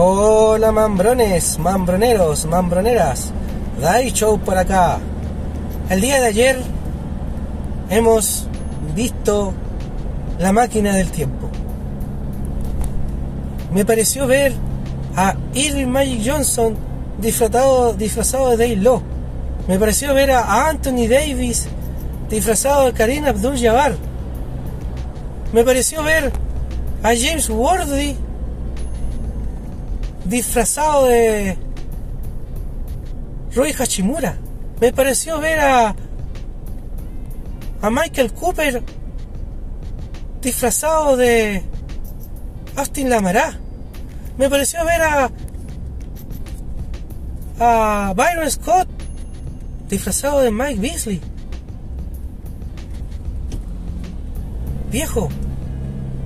Hola 0.00 0.70
mambrones, 0.70 1.58
mambroneros, 1.58 2.46
mambroneras. 2.46 3.32
Dai 3.80 4.12
Show 4.12 4.38
por 4.38 4.56
acá. 4.56 5.00
El 5.90 6.00
día 6.00 6.20
de 6.20 6.26
ayer 6.28 6.62
hemos 7.90 8.46
visto 8.94 9.52
la 10.38 10.52
máquina 10.52 10.94
del 10.94 11.10
tiempo. 11.10 11.50
Me 13.74 13.84
pareció 13.84 14.28
ver 14.28 14.52
a 15.16 15.34
Irving 15.54 15.88
Magic 15.88 16.22
Johnson 16.24 16.76
disfrazado, 17.20 17.92
disfrazado 17.94 18.50
de 18.50 18.56
Dave 18.56 18.76
Law. 18.76 19.02
Me 19.66 19.80
pareció 19.80 20.14
ver 20.14 20.30
a 20.30 20.68
Anthony 20.68 21.08
Davis 21.08 21.66
disfrazado 22.30 22.84
de 22.86 22.92
Karim 22.92 23.24
Abdul-Jabbar. 23.24 23.96
Me 25.52 25.64
pareció 25.64 26.04
ver 26.04 26.30
a 27.02 27.08
James 27.16 27.50
Worthy 27.50 28.27
disfrazado 30.28 31.06
de 31.06 31.56
Roy 33.54 33.72
Hachimura. 33.72 34.38
Me 34.80 34.92
pareció 34.92 35.40
ver 35.40 35.58
a, 35.60 35.94
a 37.80 37.90
Michael 37.90 38.32
Cooper 38.32 38.82
disfrazado 40.42 41.16
de 41.16 41.62
Austin 42.76 43.10
Lamará. 43.10 43.58
Me 44.36 44.48
pareció 44.48 44.84
ver 44.84 45.02
a, 45.02 45.30
a 47.58 48.12
Byron 48.14 48.50
Scott 48.50 48.88
disfrazado 49.88 50.40
de 50.40 50.50
Mike 50.50 50.80
Beasley. 50.80 51.20
Viejo, 54.90 55.28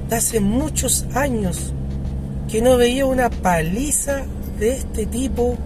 de 0.09 0.17
hace 0.17 0.41
muchos 0.41 1.07
años 1.15 1.73
que 2.53 2.61
no 2.61 2.77
veía 2.77 3.07
una 3.07 3.31
paliza 3.31 4.25
de 4.61 4.75
este 4.75 5.07
tipo 5.07 5.57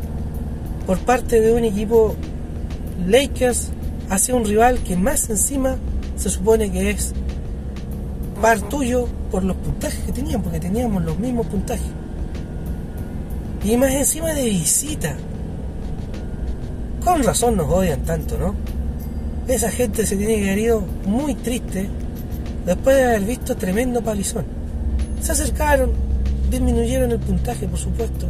por 0.87 0.99
parte 1.01 1.41
de 1.41 1.53
un 1.53 1.65
equipo 1.65 2.15
Lakers 3.09 3.73
hacia 4.09 4.37
un 4.37 4.45
rival 4.45 4.79
que 4.79 4.95
más 4.95 5.29
encima 5.29 5.79
se 6.15 6.31
supone 6.31 6.71
que 6.71 6.91
es 6.91 7.13
par 8.41 8.61
tuyo 8.61 9.09
por 9.33 9.43
los 9.43 9.57
puntajes 9.57 9.99
que 10.05 10.13
tenían, 10.13 10.43
porque 10.43 10.61
teníamos 10.61 11.03
los 11.03 11.19
mismos 11.19 11.49
puntajes. 11.49 11.91
Y 13.65 13.77
más 13.77 13.91
encima 13.91 14.33
de 14.33 14.45
visita. 14.45 15.17
Con 17.05 17.25
razón 17.25 17.57
nos 17.57 17.69
odian 17.69 18.05
tanto, 18.05 18.39
¿no? 18.39 18.55
Esa 19.49 19.73
gente 19.73 20.07
se 20.07 20.17
tiene 20.17 20.37
que 20.37 20.45
haber 20.45 20.59
ido 20.59 20.85
muy 21.05 21.35
triste 21.35 21.89
después 22.65 22.95
de 22.95 23.07
haber 23.07 23.23
visto 23.23 23.57
tremendo 23.57 24.03
palizón. 24.03 24.45
Se 25.21 25.33
acercaron, 25.33 26.06
disminuyeron 26.51 27.11
el 27.11 27.19
puntaje, 27.19 27.67
por 27.67 27.79
supuesto, 27.79 28.27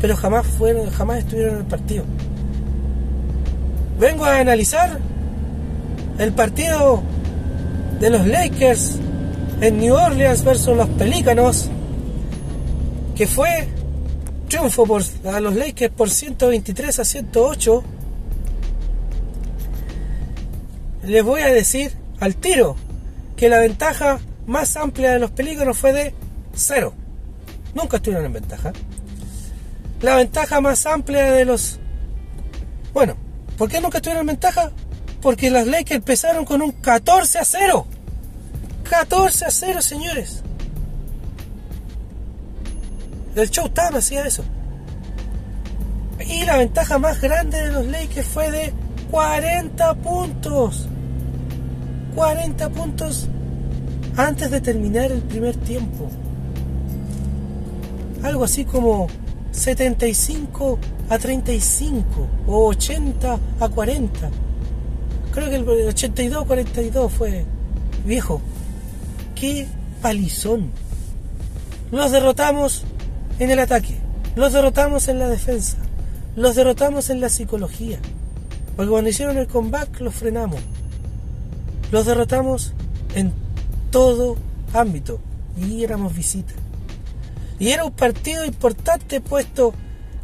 pero 0.00 0.16
jamás 0.16 0.46
fueron, 0.46 0.90
jamás 0.90 1.18
estuvieron 1.18 1.54
en 1.54 1.60
el 1.60 1.66
partido. 1.66 2.04
Vengo 3.98 4.24
a 4.24 4.38
analizar 4.38 4.98
el 6.18 6.32
partido 6.32 7.02
de 8.00 8.10
los 8.10 8.26
Lakers 8.26 8.98
en 9.60 9.78
New 9.78 9.94
Orleans 9.94 10.44
versus 10.44 10.76
los 10.76 10.88
Pelícanos, 10.90 11.70
que 13.14 13.26
fue 13.26 13.68
triunfo 14.48 14.84
por, 14.86 15.02
a 15.24 15.40
los 15.40 15.54
Lakers 15.54 15.94
por 15.94 16.10
123 16.10 16.98
a 16.98 17.04
108. 17.04 17.84
Les 21.04 21.24
voy 21.24 21.40
a 21.42 21.48
decir 21.48 21.92
al 22.20 22.36
tiro 22.36 22.76
que 23.36 23.48
la 23.48 23.58
ventaja 23.58 24.18
más 24.46 24.76
amplia 24.76 25.12
de 25.12 25.18
los 25.18 25.30
Pelícanos 25.30 25.76
fue 25.78 25.92
de 25.92 26.14
cero. 26.54 26.94
Nunca 27.74 27.96
estuvieron 27.96 28.26
en 28.26 28.32
ventaja. 28.32 28.72
La 30.00 30.16
ventaja 30.16 30.60
más 30.60 30.86
amplia 30.86 31.32
de 31.32 31.44
los... 31.44 31.78
Bueno, 32.92 33.16
¿por 33.58 33.68
qué 33.68 33.80
nunca 33.80 33.98
estuvieron 33.98 34.22
en 34.22 34.28
ventaja? 34.28 34.70
Porque 35.20 35.50
los 35.50 35.66
Lakers 35.66 35.96
empezaron 35.96 36.44
con 36.44 36.62
un 36.62 36.72
14 36.72 37.38
a 37.38 37.44
0. 37.44 37.86
14 38.88 39.44
a 39.46 39.50
0, 39.50 39.82
señores. 39.82 40.42
El 43.34 43.50
Showtime 43.50 43.98
hacía 43.98 44.26
eso. 44.26 44.44
Y 46.26 46.44
la 46.44 46.56
ventaja 46.56 46.98
más 46.98 47.20
grande 47.20 47.60
de 47.60 47.72
los 47.72 47.86
Lakers 47.86 48.28
fue 48.28 48.50
de 48.50 48.72
40 49.10 49.94
puntos. 49.94 50.88
40 52.14 52.70
puntos 52.70 53.28
antes 54.16 54.50
de 54.50 54.60
terminar 54.60 55.10
el 55.10 55.22
primer 55.22 55.56
tiempo. 55.56 56.08
Algo 58.24 58.44
así 58.44 58.64
como 58.64 59.06
75 59.52 60.78
a 61.10 61.18
35 61.18 62.04
o 62.46 62.68
80 62.68 63.38
a 63.60 63.68
40. 63.68 64.30
Creo 65.30 65.50
que 65.50 65.56
el 65.56 65.88
82 65.88 66.42
a 66.42 66.46
42 66.46 67.12
fue 67.12 67.44
viejo. 68.06 68.40
¡Qué 69.34 69.66
palizón! 70.00 70.70
Los 71.92 72.12
derrotamos 72.12 72.84
en 73.38 73.50
el 73.50 73.58
ataque, 73.58 73.98
los 74.36 74.54
derrotamos 74.54 75.08
en 75.08 75.18
la 75.18 75.28
defensa, 75.28 75.76
los 76.34 76.56
derrotamos 76.56 77.10
en 77.10 77.20
la 77.20 77.28
psicología. 77.28 77.98
Porque 78.74 78.90
cuando 78.90 79.10
hicieron 79.10 79.36
el 79.36 79.48
comeback 79.48 80.00
los 80.00 80.14
frenamos. 80.14 80.60
Los 81.92 82.06
derrotamos 82.06 82.72
en 83.14 83.34
todo 83.90 84.38
ámbito 84.72 85.20
y 85.58 85.84
éramos 85.84 86.16
visita. 86.16 86.54
Y 87.58 87.68
era 87.70 87.84
un 87.84 87.92
partido 87.92 88.44
importante 88.44 89.20
puesto 89.20 89.74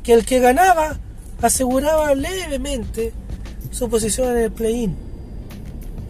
que 0.02 0.12
el 0.14 0.24
que 0.24 0.40
ganaba 0.40 0.98
aseguraba 1.42 2.14
levemente 2.14 3.12
su 3.70 3.88
posición 3.88 4.36
en 4.36 4.44
el 4.44 4.52
play-in. 4.52 4.96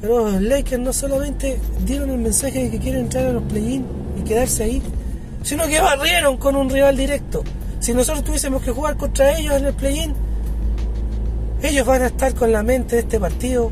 Pero 0.01 0.31
los 0.31 0.41
Lakers 0.41 0.83
no 0.83 0.93
solamente 0.93 1.61
dieron 1.85 2.11
el 2.11 2.19
mensaje 2.19 2.65
de 2.65 2.71
que 2.71 2.79
quieren 2.79 3.03
entrar 3.03 3.27
a 3.27 3.33
los 3.33 3.43
play-in 3.45 3.85
y 4.19 4.23
quedarse 4.23 4.65
ahí, 4.65 4.83
sino 5.43 5.67
que 5.67 5.81
barrieron 5.81 6.39
con 6.39 6.57
un 6.57 6.71
rival 6.71 6.97
directo. 6.97 7.45
Si 7.81 7.93
nosotros 7.93 8.25
tuviésemos 8.25 8.63
que 8.63 8.73
jugar 8.73 8.97
contra 8.97 9.39
ellos 9.39 9.55
en 9.55 9.67
el 9.67 9.75
play-in, 9.75 10.15
ellos 11.63 11.87
van 11.87 12.03
a 12.03 12.07
estar 12.07 12.35
con 12.35 12.51
la 12.53 12.63
mente 12.63 12.97
de 12.97 13.03
este 13.03 13.21
partido 13.21 13.71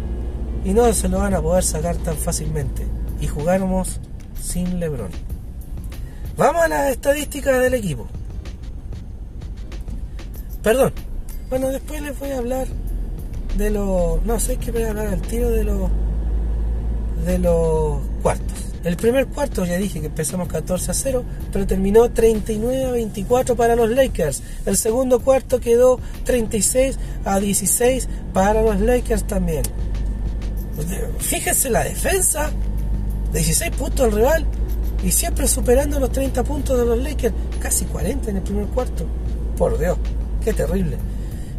y 0.65 0.75
no 0.75 0.93
se 0.93 1.09
lo 1.09 1.19
van 1.19 1.35
a 1.35 1.41
poder 1.41 1.65
sacar 1.65 1.97
tan 1.97 2.17
fácilmente. 2.17 2.87
Y 3.21 3.27
jugáramos 3.27 4.01
sin 4.41 4.79
LeBron. 4.79 5.38
Vamos 6.39 6.63
a 6.63 6.69
las 6.69 6.93
estadísticas 6.93 7.61
del 7.61 7.75
equipo. 7.75 8.07
Perdón. 10.63 10.93
Bueno, 11.51 11.69
después 11.71 12.01
les 12.01 12.17
voy 12.17 12.31
a 12.31 12.39
hablar 12.39 12.69
de 13.57 13.71
los... 13.71 14.25
No 14.25 14.39
sé 14.39 14.57
qué 14.57 14.71
voy 14.71 14.83
a 14.83 14.91
hablar 14.91 15.09
al 15.09 15.21
tiro 15.21 15.51
de 15.51 15.65
los... 15.65 15.91
De 17.27 17.41
los 17.41 17.99
cuartos. 18.23 18.57
El 18.85 18.97
primer 18.97 19.27
cuarto 19.27 19.65
ya 19.65 19.79
dije 19.79 20.01
que 20.01 20.07
empezamos 20.07 20.47
14 20.47 20.93
a 20.93 20.95
0, 20.95 21.25
pero 21.53 21.67
terminó 21.67 22.09
39 22.09 22.85
a 22.85 22.91
24 22.93 23.57
para 23.57 23.75
los 23.75 23.91
Lakers. 23.91 24.41
El 24.65 24.77
segundo 24.77 25.19
cuarto 25.19 25.59
quedó 25.59 25.99
36 26.23 27.01
a 27.25 27.41
16 27.41 28.09
para 28.33 28.63
los 28.63 28.81
Lakers 28.81 29.27
también. 29.27 29.65
Fíjense 31.19 31.69
la 31.69 31.83
defensa. 31.83 32.53
16 33.33 33.73
puntos 33.73 34.07
al 34.07 34.13
rival 34.13 34.47
y 35.03 35.13
siempre 35.13 35.47
superando 35.47 36.01
los 36.01 36.11
30 36.11 36.43
puntos 36.45 36.79
de 36.79 36.85
los 36.85 36.99
Lakers, 36.99 37.35
casi 37.61 37.85
40 37.85 38.31
en 38.31 38.37
el 38.37 38.43
primer 38.43 38.67
cuarto. 38.67 39.07
Por 39.57 39.79
Dios, 39.79 39.99
qué 40.45 40.53
terrible. 40.53 40.99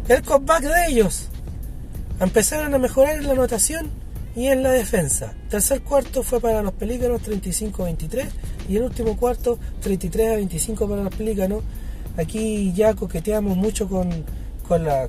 El 0.08 0.22
comeback 0.22 0.62
de 0.62 0.86
ellos. 0.88 1.28
Empezaron 2.20 2.74
a 2.74 2.78
mejorar 2.78 3.16
en 3.16 3.26
la 3.26 3.32
anotación 3.32 3.90
y 4.36 4.48
en 4.48 4.62
la 4.62 4.70
defensa. 4.70 5.32
Tercer 5.48 5.82
cuarto 5.82 6.22
fue 6.22 6.40
para 6.40 6.62
los 6.62 6.72
Pelícanos 6.74 7.22
35-23 7.22 8.26
y 8.68 8.76
el 8.76 8.82
último 8.82 9.16
cuarto 9.16 9.58
33 9.80 10.32
a 10.32 10.34
25 10.36 10.88
para 10.88 11.02
los 11.02 11.14
Pelícanos. 11.14 11.62
Aquí 12.18 12.72
ya 12.74 12.94
coqueteamos 12.94 13.56
mucho 13.56 13.88
con, 13.88 14.24
con, 14.68 14.84
la, 14.84 15.08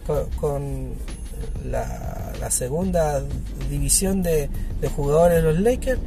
segunda 2.50 3.24
división 3.70 4.24
de, 4.24 4.50
de 4.80 4.88
jugadores 4.88 5.38
de 5.38 5.44
los 5.44 5.60
Lakers, 5.60 6.00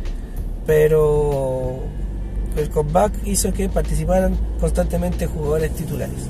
pero 0.67 1.83
el 2.57 2.71
comeback 2.71 3.13
hizo 3.25 3.53
que 3.53 3.69
participaran 3.69 4.37
constantemente 4.61 5.27
jugadores 5.27 5.75
titulares. 5.75 6.29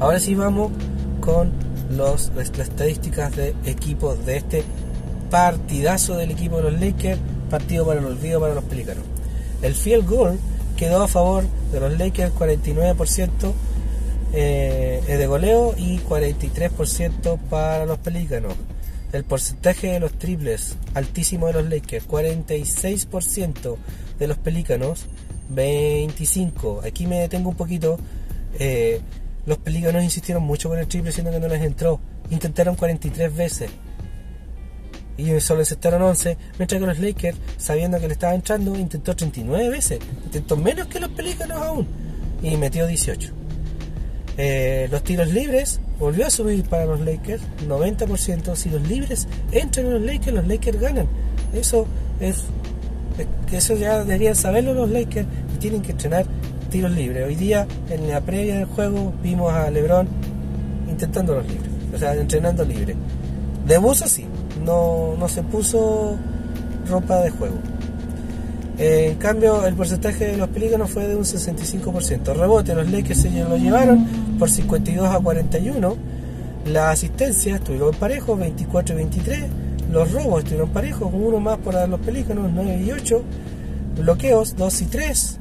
Ahora 0.00 0.20
sí 0.20 0.34
vamos 0.34 0.72
con 1.20 1.52
los, 1.90 2.32
las 2.34 2.50
estadísticas 2.58 3.34
de 3.36 3.54
equipos 3.64 4.24
de 4.26 4.36
este 4.36 4.64
partidazo 5.30 6.16
del 6.16 6.30
equipo 6.30 6.58
de 6.58 6.70
los 6.70 6.80
Lakers, 6.80 7.18
partido 7.50 7.86
para 7.86 8.00
el 8.00 8.06
olvido 8.06 8.40
para 8.40 8.54
los 8.54 8.64
Pelícanos. 8.64 9.04
El 9.62 9.74
field 9.74 10.08
goal 10.08 10.38
quedó 10.76 11.02
a 11.02 11.08
favor 11.08 11.44
de 11.72 11.80
los 11.80 11.98
Lakers 11.98 12.34
49% 12.34 13.52
eh, 14.32 15.02
de 15.06 15.26
goleo 15.26 15.74
y 15.76 15.98
43% 16.00 17.38
para 17.48 17.86
los 17.86 17.98
Pelícanos. 17.98 18.54
El 19.12 19.24
porcentaje 19.24 19.92
de 19.92 20.00
los 20.00 20.12
triples 20.12 20.76
altísimo 20.94 21.46
de 21.46 21.52
los 21.52 21.64
Lakers, 21.64 22.06
46% 22.08 23.76
de 24.18 24.26
los 24.26 24.38
Pelícanos 24.38 25.06
25. 25.50 26.82
Aquí 26.84 27.06
me 27.06 27.20
detengo 27.20 27.50
un 27.50 27.56
poquito. 27.56 27.98
Eh, 28.58 29.00
los 29.46 29.58
pelícanos 29.58 30.02
insistieron 30.02 30.42
mucho 30.42 30.68
con 30.68 30.78
el 30.78 30.86
triple, 30.86 31.12
siendo 31.12 31.30
que 31.30 31.40
no 31.40 31.48
les 31.48 31.62
entró. 31.62 32.00
Intentaron 32.30 32.76
43 32.76 33.36
veces 33.36 33.70
y 35.16 35.40
solo 35.40 35.62
aceptaron 35.62 36.02
11, 36.02 36.36
mientras 36.58 36.80
que 36.80 36.86
los 36.86 36.98
Lakers, 36.98 37.38
sabiendo 37.56 38.00
que 38.00 38.08
le 38.08 38.14
estaba 38.14 38.34
entrando, 38.34 38.76
intentó 38.76 39.14
39 39.14 39.68
veces, 39.68 40.00
intentó 40.24 40.56
menos 40.56 40.88
que 40.88 40.98
los 40.98 41.10
Pelícanos 41.10 41.62
aún, 41.62 41.86
y 42.42 42.56
metió 42.56 42.86
18. 42.86 43.32
Eh, 44.36 44.88
los 44.90 45.04
tiros 45.04 45.32
libres 45.32 45.80
volvió 46.00 46.26
a 46.26 46.30
subir 46.30 46.64
para 46.64 46.86
los 46.86 47.00
Lakers, 47.00 47.42
90%. 47.68 48.56
Si 48.56 48.68
los 48.68 48.82
libres 48.88 49.28
entran 49.52 49.86
en 49.86 49.92
los 49.92 50.02
Lakers, 50.02 50.34
los 50.34 50.46
Lakers 50.48 50.80
ganan. 50.80 51.06
Eso 51.52 51.86
es, 52.18 52.44
eso 53.52 53.76
ya 53.76 54.04
deberían 54.04 54.34
saberlo 54.34 54.74
los 54.74 54.90
Lakers 54.90 55.26
y 55.54 55.58
tienen 55.58 55.82
que 55.82 55.92
entrenar 55.92 56.26
tiros 56.70 56.90
libres. 56.90 57.26
Hoy 57.26 57.36
día, 57.36 57.66
en 57.88 58.08
la 58.08 58.20
previa 58.20 58.56
del 58.56 58.64
juego, 58.64 59.12
vimos 59.22 59.52
a 59.52 59.70
LeBron 59.70 60.08
intentando 60.88 61.34
los 61.34 61.46
libres, 61.46 61.70
o 61.94 61.98
sea, 61.98 62.14
entrenando 62.14 62.64
libre. 62.64 62.96
De 63.66 63.78
buzo 63.78 64.06
sí, 64.06 64.26
no, 64.64 65.14
no 65.18 65.28
se 65.28 65.42
puso 65.42 66.16
ropa 66.88 67.20
de 67.20 67.30
juego. 67.30 67.56
en 68.78 69.14
cambio, 69.16 69.64
el 69.66 69.74
porcentaje 69.74 70.26
de 70.26 70.36
los 70.36 70.48
pelícanos 70.48 70.90
fue 70.90 71.06
de 71.06 71.16
un 71.16 71.24
65%. 71.24 72.34
Rebote, 72.34 72.74
los 72.74 72.90
Lakers 72.90 73.20
se 73.20 73.30
lo 73.30 73.56
llevaron 73.56 74.04
por 74.38 74.50
52 74.50 75.08
a 75.08 75.20
41. 75.20 75.96
La 76.66 76.90
asistencia 76.90 77.56
estuvieron 77.56 77.94
parejos, 77.94 78.38
24 78.38 78.94
y 78.94 78.98
23. 78.98 79.44
Los 79.94 80.10
robos 80.10 80.40
estuvieron 80.40 80.70
parejos, 80.70 81.08
uno 81.12 81.38
más 81.38 81.56
para 81.58 81.86
los 81.86 82.00
pelícanos, 82.00 82.50
9 82.52 82.82
y 82.84 82.90
8. 82.90 83.22
Bloqueos, 84.00 84.56
2 84.56 84.80
y 84.80 84.86
3. 84.86 85.38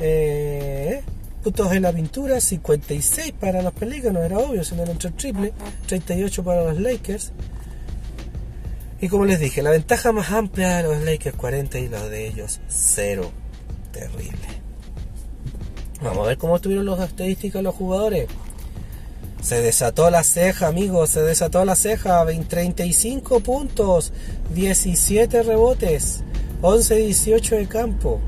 Eh, 0.00 1.02
puntos 1.42 1.70
en 1.72 1.82
la 1.82 1.92
pintura, 1.92 2.40
56 2.40 3.34
para 3.38 3.60
los 3.60 3.74
pelícanos, 3.74 4.24
era 4.24 4.38
obvio, 4.38 4.64
si 4.64 4.74
no 4.76 4.82
era 4.82 4.94
triple. 4.94 5.52
38 5.88 6.42
para 6.42 6.64
los 6.64 6.80
Lakers. 6.80 7.32
Y 8.98 9.08
como 9.08 9.26
les 9.26 9.40
dije, 9.40 9.62
la 9.62 9.72
ventaja 9.72 10.10
más 10.10 10.30
amplia 10.30 10.78
de 10.78 10.82
los 10.84 11.04
Lakers 11.04 11.36
40 11.36 11.78
y 11.78 11.88
los 11.90 12.08
de 12.08 12.28
ellos 12.28 12.60
0. 12.68 13.30
Terrible. 13.92 14.38
Vamos 16.00 16.24
a 16.24 16.28
ver 16.28 16.38
cómo 16.38 16.58
tuvieron 16.62 16.86
las 16.86 17.00
estadísticas 17.00 17.62
los 17.62 17.74
jugadores. 17.74 18.26
Se 19.40 19.60
desató 19.60 20.10
la 20.10 20.24
ceja, 20.24 20.66
amigos, 20.66 21.10
se 21.10 21.22
desató 21.22 21.64
la 21.64 21.76
ceja. 21.76 22.24
35 22.26 23.40
puntos, 23.40 24.12
17 24.54 25.42
rebotes, 25.42 26.22
11-18 26.62 27.50
de 27.56 27.66
campo. 27.66 28.20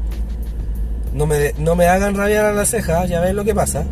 No 1.14 1.26
me, 1.26 1.54
no 1.58 1.74
me 1.74 1.86
hagan 1.86 2.14
rabiar 2.14 2.44
a 2.44 2.52
la 2.52 2.64
ceja, 2.64 3.06
ya 3.06 3.20
ven 3.20 3.36
lo 3.36 3.44
que 3.44 3.54
pasa. 3.54 3.84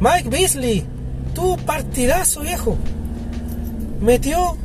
Mike 0.00 0.28
Beasley, 0.30 0.84
tu 1.34 1.56
partidazo 1.58 2.40
viejo. 2.40 2.76
Metió 4.00 4.56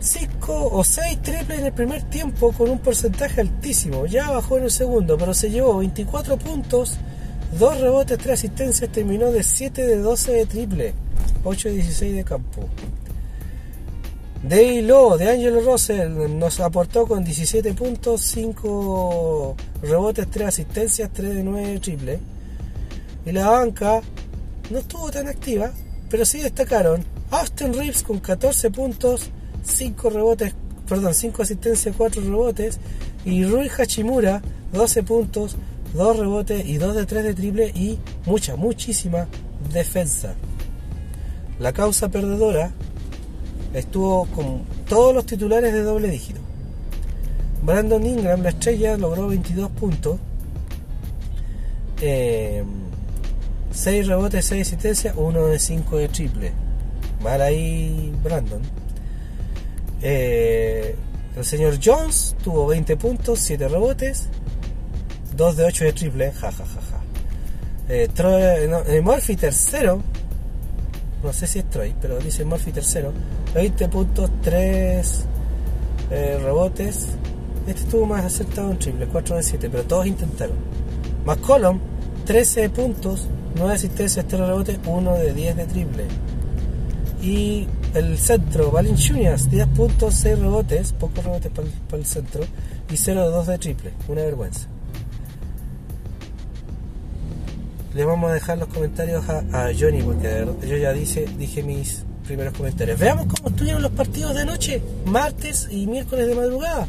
5 0.00 0.68
o 0.72 0.84
6 0.84 1.22
triples 1.22 1.58
en 1.58 1.66
el 1.66 1.72
primer 1.72 2.02
tiempo 2.04 2.52
con 2.52 2.70
un 2.70 2.78
porcentaje 2.78 3.40
altísimo. 3.40 4.06
Ya 4.06 4.30
bajó 4.30 4.58
en 4.58 4.64
el 4.64 4.70
segundo, 4.70 5.18
pero 5.18 5.34
se 5.34 5.50
llevó 5.50 5.78
24 5.78 6.36
puntos, 6.36 6.96
2 7.56 7.80
rebotes, 7.80 8.18
3 8.18 8.34
asistencias. 8.34 8.90
Terminó 8.90 9.30
de 9.30 9.42
7 9.42 9.86
de 9.86 9.98
12 9.98 10.32
de 10.32 10.46
triple, 10.46 10.94
8 11.44 11.68
de 11.68 11.74
16 11.74 12.16
de 12.16 12.24
campo. 12.24 12.68
De 14.42 14.82
Lowe, 14.82 15.18
de 15.18 15.30
Angelo 15.30 15.60
Russell, 15.60 16.38
nos 16.38 16.60
aportó 16.60 17.06
con 17.06 17.24
17 17.24 17.74
puntos, 17.74 18.20
5 18.22 19.56
rebotes, 19.82 20.30
3 20.30 20.48
asistencias, 20.48 21.10
3 21.12 21.34
de 21.34 21.42
9 21.42 21.68
de 21.68 21.80
triple. 21.80 22.18
Y 23.26 23.32
la 23.32 23.50
banca 23.50 24.00
no 24.70 24.78
estuvo 24.78 25.10
tan 25.10 25.26
activa, 25.26 25.72
pero 26.08 26.24
sí 26.24 26.40
destacaron 26.40 27.04
Austin 27.30 27.74
Reeves 27.74 28.02
con 28.02 28.20
14 28.20 28.70
puntos, 28.70 29.30
5 29.64 30.10
rebotes, 30.10 30.54
perdón, 30.88 31.14
5 31.14 31.42
asistencias, 31.42 31.94
4 31.96 32.22
rebotes. 32.22 32.78
Y 33.24 33.44
Rui 33.44 33.68
Hachimura, 33.68 34.40
12 34.72 35.02
puntos, 35.02 35.56
2 35.94 36.16
rebotes 36.18 36.66
y 36.66 36.78
2 36.78 36.94
de 36.96 37.06
3 37.06 37.24
de 37.24 37.34
triple 37.34 37.68
y 37.74 37.98
mucha, 38.26 38.56
muchísima 38.56 39.26
defensa. 39.72 40.34
La 41.58 41.72
causa 41.72 42.08
perdedora 42.08 42.72
estuvo 43.74 44.26
con 44.26 44.62
todos 44.88 45.14
los 45.14 45.26
titulares 45.26 45.72
de 45.72 45.82
doble 45.82 46.08
dígito. 46.08 46.40
Brandon 47.62 48.04
Ingram, 48.04 48.42
la 48.42 48.50
estrella, 48.50 48.96
logró 48.96 49.28
22 49.28 49.70
puntos. 49.70 50.18
6 51.96 52.02
eh, 52.02 52.64
rebotes, 54.06 54.44
6 54.44 54.62
asistencias, 54.66 55.14
1 55.16 55.46
de 55.46 55.58
5 55.58 55.96
de 55.96 56.08
triple. 56.08 56.52
Mal 57.22 57.42
ahí 57.42 58.12
Brandon. 58.22 58.62
Eh, 60.00 60.94
el 61.36 61.44
señor 61.44 61.78
Jones 61.82 62.36
tuvo 62.42 62.66
20 62.68 62.96
puntos, 62.96 63.40
7 63.40 63.68
rebotes, 63.68 64.28
2 65.38 65.56
de 65.56 65.64
8 65.64 65.84
de 65.84 65.92
triple, 65.92 66.32
ja 66.32 66.50
ja 66.50 66.64
ja 66.64 66.80
ja. 66.90 66.98
Eh, 67.88 68.08
eh, 68.88 69.00
Murphy 69.00 69.36
tercero, 69.36 70.02
no 71.22 71.32
sé 71.32 71.46
si 71.46 71.60
es 71.60 71.70
Troy, 71.70 71.94
pero 72.00 72.18
dice 72.18 72.44
Murphy 72.44 72.72
tercero, 72.72 73.12
20 73.54 73.88
puntos, 73.88 74.30
3 74.42 75.24
rebotes. 76.42 77.06
Este 77.68 77.82
estuvo 77.82 78.04
más 78.06 78.24
acertado 78.24 78.70
en 78.72 78.78
triple, 78.78 79.06
4 79.06 79.36
de 79.36 79.42
7, 79.42 79.70
pero 79.70 79.84
todos 79.84 80.06
intentaron. 80.06 80.56
McCollum, 81.24 81.78
13 82.24 82.70
puntos, 82.70 83.28
9 83.54 83.74
asistencias, 83.74 84.26
3 84.26 84.40
rebotes, 84.40 84.80
1 84.84 85.14
de 85.14 85.32
10 85.34 85.56
de 85.56 85.66
triple. 85.66 86.04
Y 87.22 87.68
el 87.94 88.18
centro, 88.18 88.72
Valanciunas, 88.72 89.50
10 89.50 89.66
puntos, 89.68 90.14
6 90.14 90.38
rebotes, 90.38 90.92
pocos 90.94 91.24
rebotes 91.24 91.52
para 91.52 91.68
el, 91.98 92.06
centro, 92.06 92.42
y 92.90 92.96
0 92.96 93.22
de 93.22 93.30
2 93.30 93.46
de 93.46 93.58
triple, 93.58 93.92
una 94.08 94.22
vergüenza. 94.22 94.68
Le 97.94 98.04
vamos 98.04 98.30
a 98.30 98.34
dejar 98.34 98.58
los 98.58 98.68
comentarios 98.68 99.28
a, 99.28 99.70
Johnny, 99.78 100.02
porque 100.02 100.46
yo 100.66 100.76
ya 100.76 100.92
dije, 100.92 101.26
mis 101.62 102.04
primeros 102.26 102.54
comentarios. 102.54 102.98
Veamos 102.98 103.26
cómo 103.26 103.48
estuvieron 103.48 103.82
los 103.82 103.92
partidos 103.92 104.34
de 104.34 104.44
noche, 104.44 104.82
martes 105.06 105.68
y 105.70 105.86
miércoles 105.86 106.26
de 106.26 106.34
madrugada. 106.34 106.86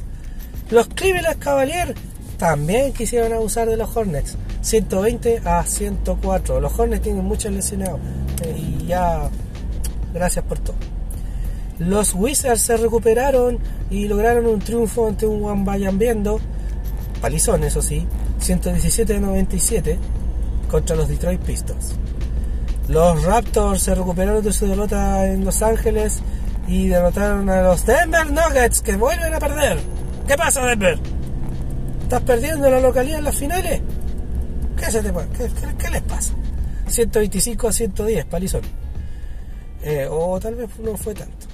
Los 0.69 0.87
Cleveland 0.89 1.39
Cavaliers 1.39 1.93
también 2.37 2.93
quisieron 2.93 3.33
abusar 3.33 3.69
de 3.69 3.77
los 3.77 3.95
Hornets. 3.95 4.37
120 4.61 5.41
a 5.45 5.63
104. 5.65 6.59
Los 6.59 6.77
Hornets 6.77 7.01
tienen 7.01 7.23
muchos 7.23 7.51
lesionados. 7.51 7.99
Eh, 8.43 8.55
y 8.57 8.87
ya 8.87 9.29
Gracias 10.13 10.43
por 10.45 10.59
todo. 10.59 10.75
Los 11.77 12.13
Wizards 12.13 12.61
se 12.61 12.77
recuperaron 12.77 13.59
y 13.89 14.07
lograron 14.07 14.45
un 14.47 14.59
triunfo 14.59 15.07
ante 15.07 15.25
un 15.25 15.45
One 15.45 15.91
viendo 15.93 16.39
palizón 17.21 17.63
eso 17.63 17.81
sí, 17.81 18.05
117 18.39 19.19
97 19.19 19.97
contra 20.69 20.95
los 20.95 21.09
Detroit 21.09 21.41
Pistons. 21.41 21.95
Los 22.87 23.23
Raptors 23.23 23.83
se 23.83 23.93
recuperaron 23.93 24.43
de 24.43 24.53
su 24.53 24.67
derrota 24.67 25.25
en 25.25 25.43
Los 25.43 25.61
Ángeles 25.61 26.21
y 26.67 26.87
derrotaron 26.87 27.49
a 27.49 27.61
los 27.61 27.85
Denver 27.85 28.31
Nuggets 28.31 28.81
que 28.81 28.95
vuelven 28.95 29.33
a 29.33 29.39
perder. 29.39 29.79
¿Qué 30.27 30.35
pasa 30.37 30.65
Denver? 30.65 30.97
¿Estás 32.03 32.21
perdiendo 32.21 32.69
la 32.69 32.79
localidad 32.79 33.19
en 33.19 33.25
las 33.25 33.35
finales? 33.35 33.81
¿Qué, 34.77 34.91
se 34.91 35.01
te, 35.01 35.89
les 35.91 36.01
pasa? 36.03 36.33
125 36.87 37.67
a 37.67 37.73
110, 37.73 38.25
palizón. 38.25 38.61
Eh, 39.83 40.07
o 40.09 40.39
tal 40.39 40.55
vez 40.55 40.69
no 40.79 40.95
fue 40.97 41.13
tanto. 41.13 41.47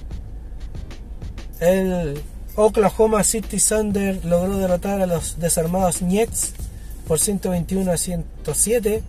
El 1.60 2.20
Oklahoma 2.54 3.22
City 3.24 3.58
Thunder 3.58 4.24
logró 4.24 4.56
derrotar 4.56 5.00
a 5.00 5.06
los 5.06 5.38
desarmados 5.38 6.02
Nets 6.02 6.54
por 7.06 7.18
121 7.18 7.90
a 7.90 7.96
107 7.96 9.02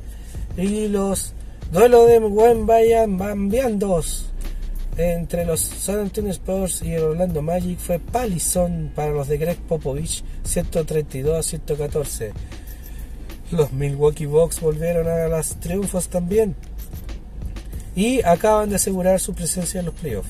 y 0.58 0.88
los 0.88 1.34
duelos 1.72 2.08
de 2.08 2.20
Wembayan 2.20 3.18
Bambiandos 3.18 4.30
entre 4.98 5.46
los 5.46 5.60
San 5.60 6.00
Antonio 6.00 6.32
Spurs 6.32 6.82
y 6.82 6.94
el 6.94 7.04
Orlando 7.04 7.42
Magic 7.42 7.77
fue 7.80 8.00
palizón 8.00 8.92
para 8.96 9.12
los 9.12 9.27
de 9.27 9.38
Greg 9.38 9.58
Popovich 9.58 10.24
132 10.44 11.38
a 11.38 11.44
114 11.44 12.34
los 13.51 13.72
Milwaukee 13.72 14.25
Bucks 14.25 14.60
volvieron 14.60 15.08
a 15.08 15.27
los 15.27 15.60
triunfos 15.60 16.10
también 16.10 16.56
y 17.96 18.22
acaban 18.24 18.70
de 18.70 18.75
asegurar 18.75 19.20
su 19.20 19.34
presencia 19.34 19.80
en 19.80 19.86
los 19.88 19.96
playoffs. 19.96 20.30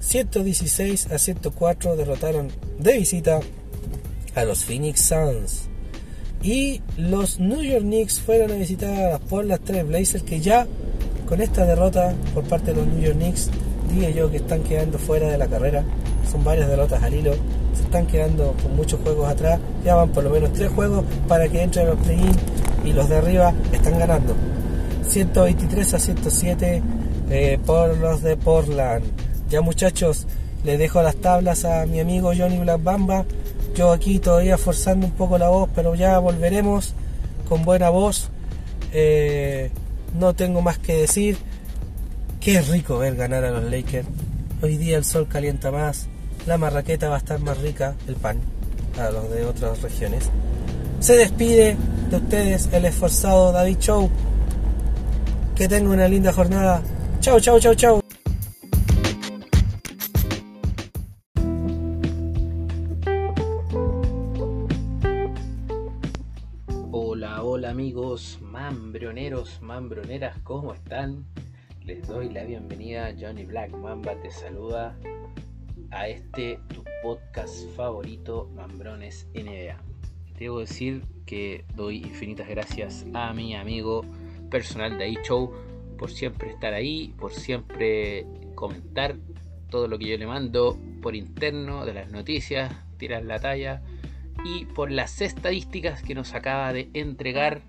116 0.00 1.10
a 1.10 1.18
104 1.18 1.96
derrotaron 1.96 2.50
de 2.78 2.98
visita 2.98 3.40
a 4.34 4.44
los 4.44 4.64
Phoenix 4.64 5.00
Suns. 5.02 5.68
Y 6.42 6.80
los 6.96 7.38
New 7.38 7.62
York 7.62 7.82
Knicks 7.82 8.20
fueron 8.20 8.50
a 8.50 8.54
visitar 8.54 9.20
por 9.20 9.44
las 9.44 9.60
tres 9.60 9.86
Blazers 9.86 10.24
que 10.24 10.40
ya 10.40 10.66
con 11.28 11.40
esta 11.40 11.64
derrota 11.64 12.14
por 12.34 12.44
parte 12.44 12.72
de 12.72 12.78
los 12.78 12.86
New 12.86 13.00
York 13.00 13.16
Knicks, 13.16 13.48
dije 13.92 14.12
yo 14.12 14.30
que 14.30 14.38
están 14.38 14.62
quedando 14.62 14.98
fuera 14.98 15.28
de 15.28 15.38
la 15.38 15.46
carrera. 15.46 15.84
Son 16.30 16.42
varias 16.44 16.68
derrotas 16.68 17.02
al 17.02 17.14
hilo. 17.14 17.32
se 17.74 17.82
están 17.84 18.06
quedando 18.06 18.54
con 18.62 18.76
muchos 18.76 19.00
juegos 19.00 19.28
atrás. 19.28 19.60
Ya 19.84 19.94
van 19.94 20.10
por 20.10 20.24
lo 20.24 20.30
menos 20.30 20.52
tres 20.52 20.70
juegos 20.70 21.04
para 21.28 21.48
que 21.48 21.62
entren 21.62 21.86
los 21.86 21.98
play-in 22.00 22.36
y 22.84 22.92
los 22.92 23.08
de 23.08 23.16
arriba 23.16 23.54
están 23.72 23.98
ganando. 23.98 24.34
123 25.06 25.94
a 25.94 25.98
107 25.98 26.82
eh, 27.30 27.58
por 27.64 27.96
los 27.98 28.22
de 28.22 28.36
Portland. 28.36 29.04
Ya 29.48 29.60
muchachos, 29.60 30.26
les 30.64 30.78
dejo 30.78 31.02
las 31.02 31.16
tablas 31.16 31.64
a 31.64 31.86
mi 31.86 32.00
amigo 32.00 32.32
Johnny 32.36 32.58
Black 32.58 32.82
Bamba. 32.82 33.24
Yo 33.74 33.92
aquí 33.92 34.18
todavía 34.18 34.58
forzando 34.58 35.06
un 35.06 35.12
poco 35.12 35.38
la 35.38 35.48
voz, 35.48 35.68
pero 35.74 35.94
ya 35.94 36.18
volveremos 36.18 36.94
con 37.48 37.64
buena 37.64 37.88
voz. 37.88 38.28
Eh, 38.92 39.70
no 40.18 40.34
tengo 40.34 40.60
más 40.60 40.78
que 40.78 40.94
decir. 40.94 41.38
Qué 42.40 42.60
rico 42.60 42.98
ver 42.98 43.16
ganar 43.16 43.44
a 43.44 43.50
los 43.50 43.64
Lakers. 43.64 44.08
Hoy 44.62 44.76
día 44.76 44.96
el 44.96 45.04
sol 45.04 45.26
calienta 45.28 45.70
más, 45.70 46.06
la 46.46 46.58
marraqueta 46.58 47.08
va 47.08 47.16
a 47.16 47.18
estar 47.18 47.40
más 47.40 47.58
rica, 47.58 47.94
el 48.06 48.14
pan, 48.14 48.38
a 48.98 49.10
los 49.10 49.30
de 49.30 49.44
otras 49.44 49.80
regiones. 49.82 50.30
Se 51.00 51.16
despide 51.16 51.76
de 52.10 52.16
ustedes 52.16 52.68
el 52.72 52.84
esforzado 52.84 53.52
David 53.52 53.78
Show. 53.78 54.10
Que 55.56 55.68
tenga 55.68 55.90
una 55.90 56.08
linda 56.08 56.32
jornada. 56.32 56.82
Chau, 57.20 57.40
chau, 57.40 57.58
chau, 57.58 57.74
chau. 57.74 58.01
Mambroneras, 69.60 70.38
¿cómo 70.44 70.72
están? 70.72 71.24
Les 71.84 72.06
doy 72.06 72.28
la 72.28 72.44
bienvenida, 72.44 73.12
Johnny 73.18 73.44
Black 73.44 73.72
Mamba 73.72 74.14
te 74.20 74.30
saluda 74.30 74.96
a 75.90 76.06
este 76.06 76.60
tu 76.72 76.84
podcast 77.02 77.68
favorito, 77.74 78.48
Mambrones 78.54 79.26
NBA. 79.34 79.76
Debo 80.38 80.60
decir 80.60 81.02
que 81.26 81.64
doy 81.74 81.96
infinitas 81.96 82.48
gracias 82.48 83.04
a 83.14 83.32
mi 83.32 83.56
amigo 83.56 84.04
personal 84.48 84.96
de 84.96 85.08
iShow 85.08 85.52
por 85.98 86.12
siempre 86.12 86.50
estar 86.50 86.72
ahí, 86.72 87.12
por 87.18 87.32
siempre 87.32 88.24
comentar 88.54 89.16
todo 89.70 89.88
lo 89.88 89.98
que 89.98 90.06
yo 90.06 90.18
le 90.18 90.26
mando 90.28 90.78
por 91.02 91.16
interno 91.16 91.84
de 91.84 91.94
las 91.94 92.12
noticias, 92.12 92.72
tirar 92.96 93.24
la 93.24 93.40
talla 93.40 93.82
y 94.44 94.66
por 94.66 94.92
las 94.92 95.20
estadísticas 95.20 96.02
que 96.04 96.14
nos 96.14 96.32
acaba 96.32 96.72
de 96.72 96.90
entregar 96.94 97.62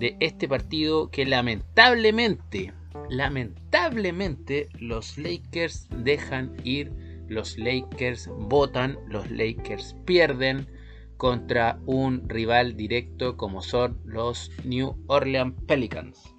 de 0.00 0.16
este 0.18 0.48
partido 0.48 1.10
que 1.10 1.26
lamentablemente, 1.26 2.72
lamentablemente 3.10 4.70
los 4.78 5.18
Lakers 5.18 5.88
dejan 5.94 6.56
ir, 6.64 6.90
los 7.28 7.58
Lakers 7.58 8.28
votan, 8.28 8.98
los 9.06 9.30
Lakers 9.30 9.94
pierden 10.06 10.66
contra 11.18 11.78
un 11.84 12.26
rival 12.30 12.76
directo 12.78 13.36
como 13.36 13.60
son 13.60 14.00
los 14.04 14.50
New 14.64 14.96
Orleans 15.06 15.54
Pelicans. 15.66 16.34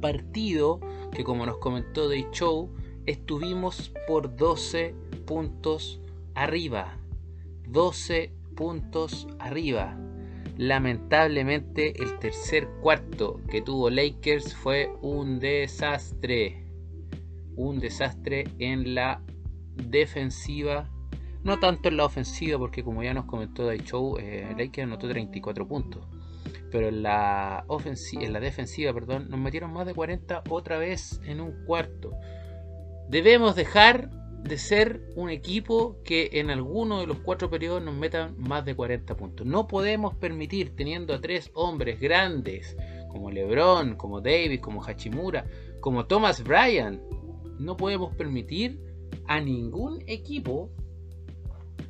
Partido 0.00 0.78
que 1.12 1.24
como 1.24 1.46
nos 1.46 1.58
comentó 1.58 2.08
Day 2.08 2.26
Show, 2.30 2.72
estuvimos 3.06 3.92
por 4.06 4.36
12 4.36 4.94
puntos 5.26 6.00
arriba. 6.34 6.98
12 7.66 8.32
puntos 8.54 9.26
arriba. 9.40 9.98
Lamentablemente 10.56 12.00
el 12.00 12.18
tercer 12.18 12.68
cuarto 12.80 13.40
que 13.50 13.60
tuvo 13.60 13.90
Lakers 13.90 14.54
fue 14.54 14.90
un 15.02 15.40
desastre. 15.40 16.64
Un 17.56 17.80
desastre 17.80 18.44
en 18.58 18.94
la 18.94 19.20
defensiva. 19.74 20.88
No 21.42 21.58
tanto 21.58 21.88
en 21.88 21.96
la 21.96 22.04
ofensiva, 22.04 22.58
porque 22.58 22.82
como 22.82 23.02
ya 23.02 23.12
nos 23.12 23.26
comentó 23.26 23.66
Day 23.66 23.80
Show, 23.80 24.16
eh, 24.18 24.54
Lakers 24.56 24.86
anotó 24.86 25.08
34 25.08 25.66
puntos. 25.66 26.06
Pero 26.70 26.88
en 26.88 27.02
la, 27.02 27.64
en 28.12 28.32
la 28.32 28.40
defensiva, 28.40 28.92
perdón, 28.92 29.28
nos 29.28 29.38
metieron 29.38 29.72
más 29.72 29.86
de 29.86 29.94
40 29.94 30.44
otra 30.48 30.78
vez 30.78 31.20
en 31.24 31.40
un 31.40 31.64
cuarto. 31.66 32.12
Debemos 33.10 33.54
dejar 33.54 34.10
de 34.44 34.58
ser 34.58 35.00
un 35.16 35.30
equipo 35.30 35.96
que 36.04 36.28
en 36.34 36.50
alguno 36.50 37.00
de 37.00 37.06
los 37.06 37.18
cuatro 37.20 37.48
periodos 37.48 37.82
nos 37.82 37.94
metan 37.94 38.34
más 38.38 38.64
de 38.66 38.76
40 38.76 39.16
puntos. 39.16 39.46
No 39.46 39.66
podemos 39.66 40.14
permitir, 40.14 40.76
teniendo 40.76 41.14
a 41.14 41.20
tres 41.20 41.50
hombres 41.54 41.98
grandes, 41.98 42.76
como 43.08 43.30
LeBron, 43.30 43.96
como 43.96 44.20
Davis, 44.20 44.60
como 44.60 44.84
Hachimura, 44.84 45.46
como 45.80 46.04
Thomas 46.04 46.44
Bryan, 46.44 47.00
no 47.58 47.76
podemos 47.76 48.14
permitir 48.16 48.78
a 49.26 49.40
ningún 49.40 50.02
equipo 50.06 50.70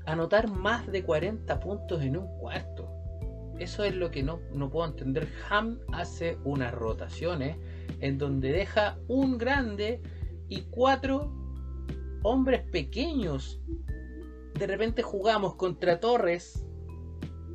anotar 0.06 0.48
más 0.48 0.86
de 0.86 1.02
40 1.02 1.58
puntos 1.58 2.02
en 2.02 2.18
un 2.18 2.38
cuarto. 2.38 2.88
Eso 3.58 3.82
es 3.82 3.96
lo 3.96 4.12
que 4.12 4.22
no, 4.22 4.38
no 4.52 4.70
puedo 4.70 4.88
entender. 4.88 5.28
Ham 5.50 5.80
hace 5.92 6.38
unas 6.44 6.72
rotaciones 6.72 7.56
en 8.00 8.16
donde 8.18 8.52
deja 8.52 8.98
un 9.08 9.38
grande 9.38 10.00
y 10.48 10.62
cuatro 10.70 11.43
hombres 12.24 12.62
pequeños. 12.72 13.60
De 14.58 14.66
repente 14.66 15.02
jugamos 15.02 15.54
contra 15.54 16.00
Torres, 16.00 16.64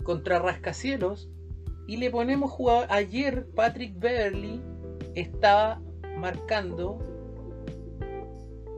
contra 0.03 0.39
Rascacielos, 0.39 1.29
y 1.87 1.97
le 1.97 2.09
ponemos 2.11 2.51
jugador. 2.51 2.87
Ayer 2.89 3.49
Patrick 3.55 3.99
Beverly 3.99 4.61
estaba 5.15 5.81
marcando 6.17 6.99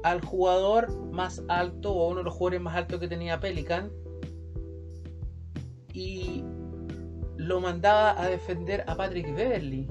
al 0.04 0.22
jugador 0.22 0.98
más 1.12 1.44
alto 1.48 1.94
o 1.94 2.10
uno 2.10 2.20
de 2.20 2.24
los 2.24 2.34
jugadores 2.34 2.62
más 2.62 2.76
altos 2.76 3.00
que 3.00 3.08
tenía 3.08 3.40
Pelican 3.40 3.92
y 5.94 6.44
lo 7.38 7.60
mandaba 7.60 8.20
a 8.20 8.30
defender 8.30 8.84
a 8.88 8.96
Patrick 8.96 9.36
Beverly. 9.36 9.88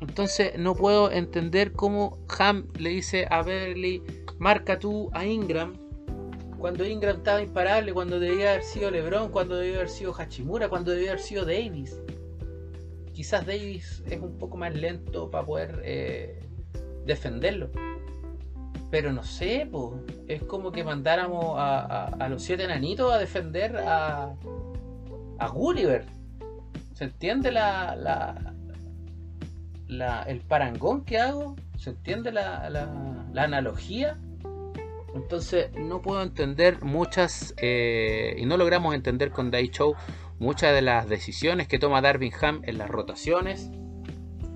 Entonces 0.00 0.58
no 0.58 0.74
puedo 0.74 1.10
entender 1.10 1.72
cómo 1.72 2.18
Ham 2.38 2.68
le 2.78 2.90
dice 2.90 3.26
a 3.30 3.42
Beverly 3.42 4.02
marca 4.40 4.78
tú 4.78 5.10
a 5.12 5.24
Ingram 5.26 5.74
cuando 6.58 6.84
Ingram 6.84 7.16
estaba 7.16 7.40
imparable, 7.40 7.92
cuando 7.92 8.20
debía 8.20 8.50
haber 8.50 8.62
sido 8.62 8.90
LeBron, 8.90 9.30
cuando 9.30 9.56
debía 9.56 9.76
haber 9.76 9.88
sido 9.88 10.12
Hachimura, 10.12 10.68
cuando 10.68 10.90
debía 10.90 11.12
haber 11.12 11.22
sido 11.22 11.44
Davis. 11.46 11.98
Quizás 13.14 13.46
Davis 13.46 14.02
es 14.06 14.20
un 14.20 14.36
poco 14.36 14.58
más 14.58 14.74
lento 14.74 15.30
para 15.30 15.46
poder 15.46 15.80
eh, 15.84 16.38
defenderlo. 17.06 17.70
Pero 18.90 19.12
no 19.12 19.22
sé, 19.22 19.70
es 20.28 20.42
como 20.42 20.70
que 20.70 20.84
mandáramos 20.84 21.54
a, 21.56 22.26
los 22.28 22.42
siete 22.42 22.64
enanitos 22.64 23.10
a 23.10 23.18
defender 23.18 23.78
a, 23.78 24.34
a 25.38 25.48
Gulliver. 25.48 26.04
¿Se 26.92 27.04
entiende 27.04 27.52
la, 27.52 27.96
la, 29.88 30.22
el 30.24 30.40
parangón 30.40 31.04
que 31.04 31.18
hago? 31.18 31.56
¿Se 31.76 31.90
entiende 31.90 32.32
la, 32.32 32.68
la 32.68 33.42
analogía? 33.42 34.18
Entonces 35.14 35.70
no 35.74 36.02
puedo 36.02 36.22
entender 36.22 36.82
muchas, 36.82 37.54
eh, 37.58 38.34
y 38.38 38.46
no 38.46 38.56
logramos 38.56 38.94
entender 38.94 39.30
con 39.30 39.50
Day 39.50 39.68
Show 39.68 39.94
muchas 40.38 40.74
de 40.74 40.82
las 40.82 41.08
decisiones 41.08 41.68
que 41.68 41.78
toma 41.78 42.00
Darvin 42.00 42.32
Ham 42.40 42.62
en 42.64 42.78
las 42.78 42.88
rotaciones. 42.88 43.70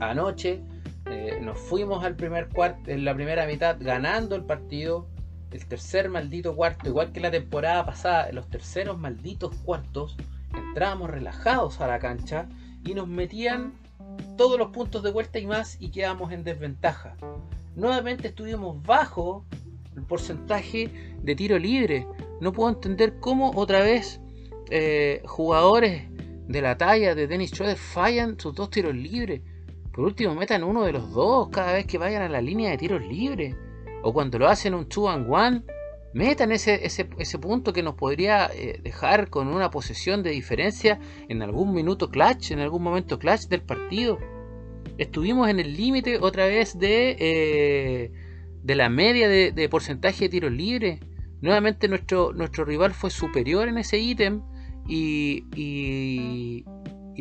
Anoche 0.00 0.62
eh, 1.06 1.38
nos 1.40 1.58
fuimos 1.58 2.04
al 2.04 2.16
primer 2.16 2.48
cuarto, 2.48 2.90
en 2.90 3.04
la 3.04 3.14
primera 3.14 3.46
mitad 3.46 3.76
ganando 3.80 4.36
el 4.36 4.44
partido. 4.44 5.08
El 5.50 5.66
tercer 5.66 6.08
maldito 6.08 6.56
cuarto, 6.56 6.88
igual 6.88 7.12
que 7.12 7.20
la 7.20 7.30
temporada 7.30 7.86
pasada, 7.86 8.28
en 8.28 8.34
los 8.34 8.48
terceros 8.48 8.98
malditos 8.98 9.54
cuartos, 9.58 10.16
entrábamos 10.52 11.10
relajados 11.10 11.80
a 11.80 11.86
la 11.86 12.00
cancha 12.00 12.48
y 12.84 12.94
nos 12.94 13.06
metían 13.06 13.74
todos 14.36 14.58
los 14.58 14.70
puntos 14.70 15.04
de 15.04 15.12
vuelta 15.12 15.38
y 15.38 15.46
más 15.46 15.76
y 15.80 15.90
quedamos 15.90 16.32
en 16.32 16.42
desventaja. 16.42 17.16
Nuevamente 17.76 18.28
estuvimos 18.28 18.82
bajo 18.82 19.44
porcentaje 20.02 20.90
de 21.22 21.34
tiro 21.34 21.58
libre. 21.58 22.06
No 22.40 22.52
puedo 22.52 22.70
entender 22.70 23.18
cómo 23.20 23.52
otra 23.54 23.80
vez 23.80 24.20
eh, 24.70 25.22
jugadores 25.24 26.04
de 26.48 26.62
la 26.62 26.76
talla 26.76 27.14
de 27.14 27.26
Dennis 27.26 27.50
Schroeder 27.50 27.76
fallan 27.76 28.38
sus 28.38 28.54
dos 28.54 28.70
tiros 28.70 28.94
libres. 28.94 29.40
Por 29.92 30.04
último, 30.04 30.34
metan 30.34 30.64
uno 30.64 30.82
de 30.82 30.92
los 30.92 31.12
dos 31.12 31.48
cada 31.50 31.72
vez 31.72 31.86
que 31.86 31.98
vayan 31.98 32.22
a 32.22 32.28
la 32.28 32.40
línea 32.40 32.70
de 32.70 32.78
tiros 32.78 33.02
libres. 33.06 33.54
O 34.02 34.12
cuando 34.12 34.38
lo 34.38 34.48
hacen 34.48 34.74
un 34.74 34.88
2 34.88 35.08
and 35.08 35.26
1, 35.28 35.62
metan 36.12 36.52
ese, 36.52 36.84
ese, 36.84 37.38
punto 37.38 37.72
que 37.72 37.82
nos 37.82 37.94
podría 37.94 38.50
eh, 38.54 38.80
dejar 38.82 39.30
con 39.30 39.48
una 39.48 39.70
posesión 39.70 40.22
de 40.22 40.30
diferencia 40.30 40.98
en 41.28 41.42
algún 41.42 41.72
minuto 41.72 42.10
clutch, 42.10 42.50
en 42.50 42.58
algún 42.58 42.82
momento 42.82 43.18
clutch 43.18 43.46
del 43.48 43.62
partido. 43.62 44.18
Estuvimos 44.98 45.48
en 45.48 45.60
el 45.60 45.76
límite 45.76 46.18
otra 46.18 46.46
vez 46.46 46.78
de... 46.78 47.16
Eh, 47.18 48.23
de 48.64 48.74
la 48.74 48.88
media 48.88 49.28
de, 49.28 49.68
porcentaje 49.68 50.24
de 50.24 50.28
tiros 50.30 50.50
libres. 50.50 50.98
Nuevamente 51.42 51.86
nuestro, 51.86 52.32
nuestro 52.32 52.64
rival 52.64 52.94
fue 52.94 53.10
superior 53.10 53.68
en 53.68 53.76
ese 53.76 53.98
ítem 53.98 54.42
y, 54.88 55.44
y, 55.54 56.64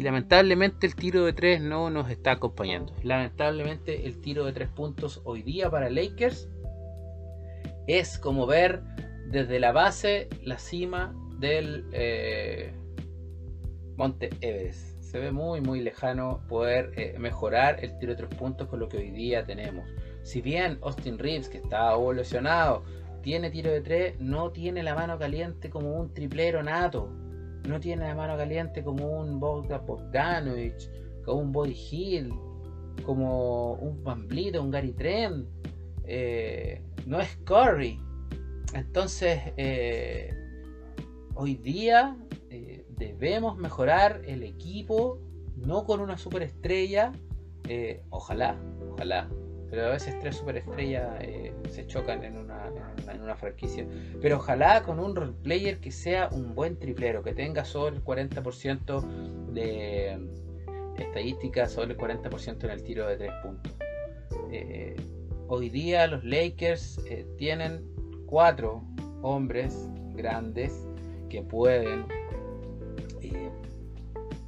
lamentablemente 0.01 0.87
el 0.87 0.95
tiro 0.95 1.25
de 1.25 1.33
tres 1.33 1.61
no 1.61 1.89
nos 1.89 2.09
está 2.09 2.31
acompañando. 2.31 2.93
Lamentablemente 3.03 4.05
el 4.05 4.21
tiro 4.21 4.45
de 4.45 4.53
tres 4.53 4.69
puntos 4.69 5.21
hoy 5.25 5.43
día 5.43 5.69
para 5.69 5.89
Lakers 5.89 6.47
es 7.87 8.17
como 8.17 8.47
ver 8.47 8.81
desde 9.29 9.59
la 9.59 9.73
base 9.73 10.29
la 10.43 10.57
cima 10.57 11.13
del 11.39 11.85
eh, 11.91 12.73
Monte 13.97 14.29
Everest. 14.39 15.03
Se 15.03 15.19
ve 15.19 15.33
muy 15.33 15.59
muy 15.59 15.81
lejano 15.81 16.41
poder 16.47 16.91
eh, 16.95 17.15
mejorar 17.19 17.83
el 17.83 17.97
tiro 17.99 18.13
de 18.15 18.25
tres 18.25 18.39
puntos 18.39 18.69
con 18.69 18.79
lo 18.79 18.87
que 18.87 18.97
hoy 18.97 19.11
día 19.11 19.45
tenemos. 19.45 19.85
Si 20.23 20.41
bien 20.41 20.79
Austin 20.81 21.19
Reeves, 21.19 21.49
que 21.49 21.57
está 21.57 21.93
evolucionado, 21.93 22.83
tiene 23.21 23.49
tiro 23.49 23.71
de 23.71 23.81
tres, 23.81 24.19
no 24.19 24.51
tiene 24.51 24.83
la 24.83 24.95
mano 24.95 25.17
caliente 25.17 25.69
como 25.69 25.93
un 25.93 26.13
triplero 26.13 26.63
nato. 26.63 27.09
No 27.67 27.79
tiene 27.79 28.05
la 28.07 28.15
mano 28.15 28.35
caliente 28.35 28.83
como 28.83 29.19
un 29.19 29.39
Bogdan 29.39 29.85
Bogdanovich, 29.85 30.89
como 31.23 31.39
un 31.39 31.51
Body 31.53 31.77
Hill, 31.91 32.33
como 33.05 33.73
un 33.75 34.03
Van 34.03 34.27
un 34.59 34.71
Gary 34.71 34.91
Trent. 34.91 35.47
Eh, 36.05 36.81
no 37.05 37.19
es 37.21 37.37
Curry. 37.45 37.99
Entonces, 38.73 39.39
eh, 39.55 40.33
hoy 41.35 41.55
día 41.55 42.17
eh, 42.49 42.85
debemos 42.89 43.57
mejorar 43.57 44.21
el 44.25 44.43
equipo, 44.43 45.19
no 45.55 45.85
con 45.85 46.01
una 46.01 46.17
superestrella. 46.17 47.13
ojalá, 48.09 48.57
ojalá. 48.91 49.29
Pero 49.73 49.87
a 49.87 49.89
veces 49.89 50.19
tres 50.19 50.35
superestrellas 50.37 51.07
se 51.71 51.87
chocan 51.87 52.23
en 52.23 52.37
una, 52.37 52.71
en 53.11 53.21
una, 53.21 53.35
franquicia. 53.35 53.87
Pero 54.21 54.37
ojalá 54.37 54.83
con 54.83 54.99
un 54.99 55.15
role 55.15 55.33
player 55.41 55.79
que 55.79 55.89
sea 55.89 56.29
un 56.31 56.53
buen 56.53 56.77
triplero, 56.77 57.23
que 57.23 57.33
tenga 57.33 57.65
sobre 57.65 57.95
el 57.95 58.03
40% 58.03 59.01
de 59.53 60.19
estadística, 60.99 61.67
sobre 61.67 61.93
el 61.93 61.97
40% 61.97 62.63
en 62.65 62.69
el 62.69 62.83
tiro 62.83 63.07
de 63.07 63.17
tres 63.17 63.31
puntos 63.41 63.73
hoy 65.47 65.69
día 65.69 66.07
los 66.07 66.23
Lakers 66.23 66.99
eh, 67.09 67.25
tienen 67.37 67.83
cuatro 68.25 68.83
hombres 69.21 69.87
grandes 70.15 70.87
que 71.29 71.41
pueden 71.41 72.01
eh, 72.01 72.22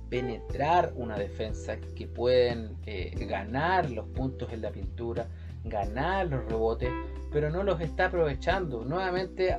penetrar 0.10 0.94
una 0.96 1.18
defensa, 1.18 1.78
que 1.78 2.08
pueden 2.08 2.78
eh, 2.86 3.12
ganar 3.28 3.90
los 3.90 4.08
puntos 4.10 4.52
en 4.52 4.62
la 4.62 4.72
pintura, 4.72 5.28
ganar 5.64 6.28
los 6.28 6.46
rebotes, 6.46 6.90
pero 7.32 7.50
no 7.50 7.64
los 7.64 7.82
está 7.82 8.06
aprovechando. 8.06 8.86
Nuevamente 8.86 9.58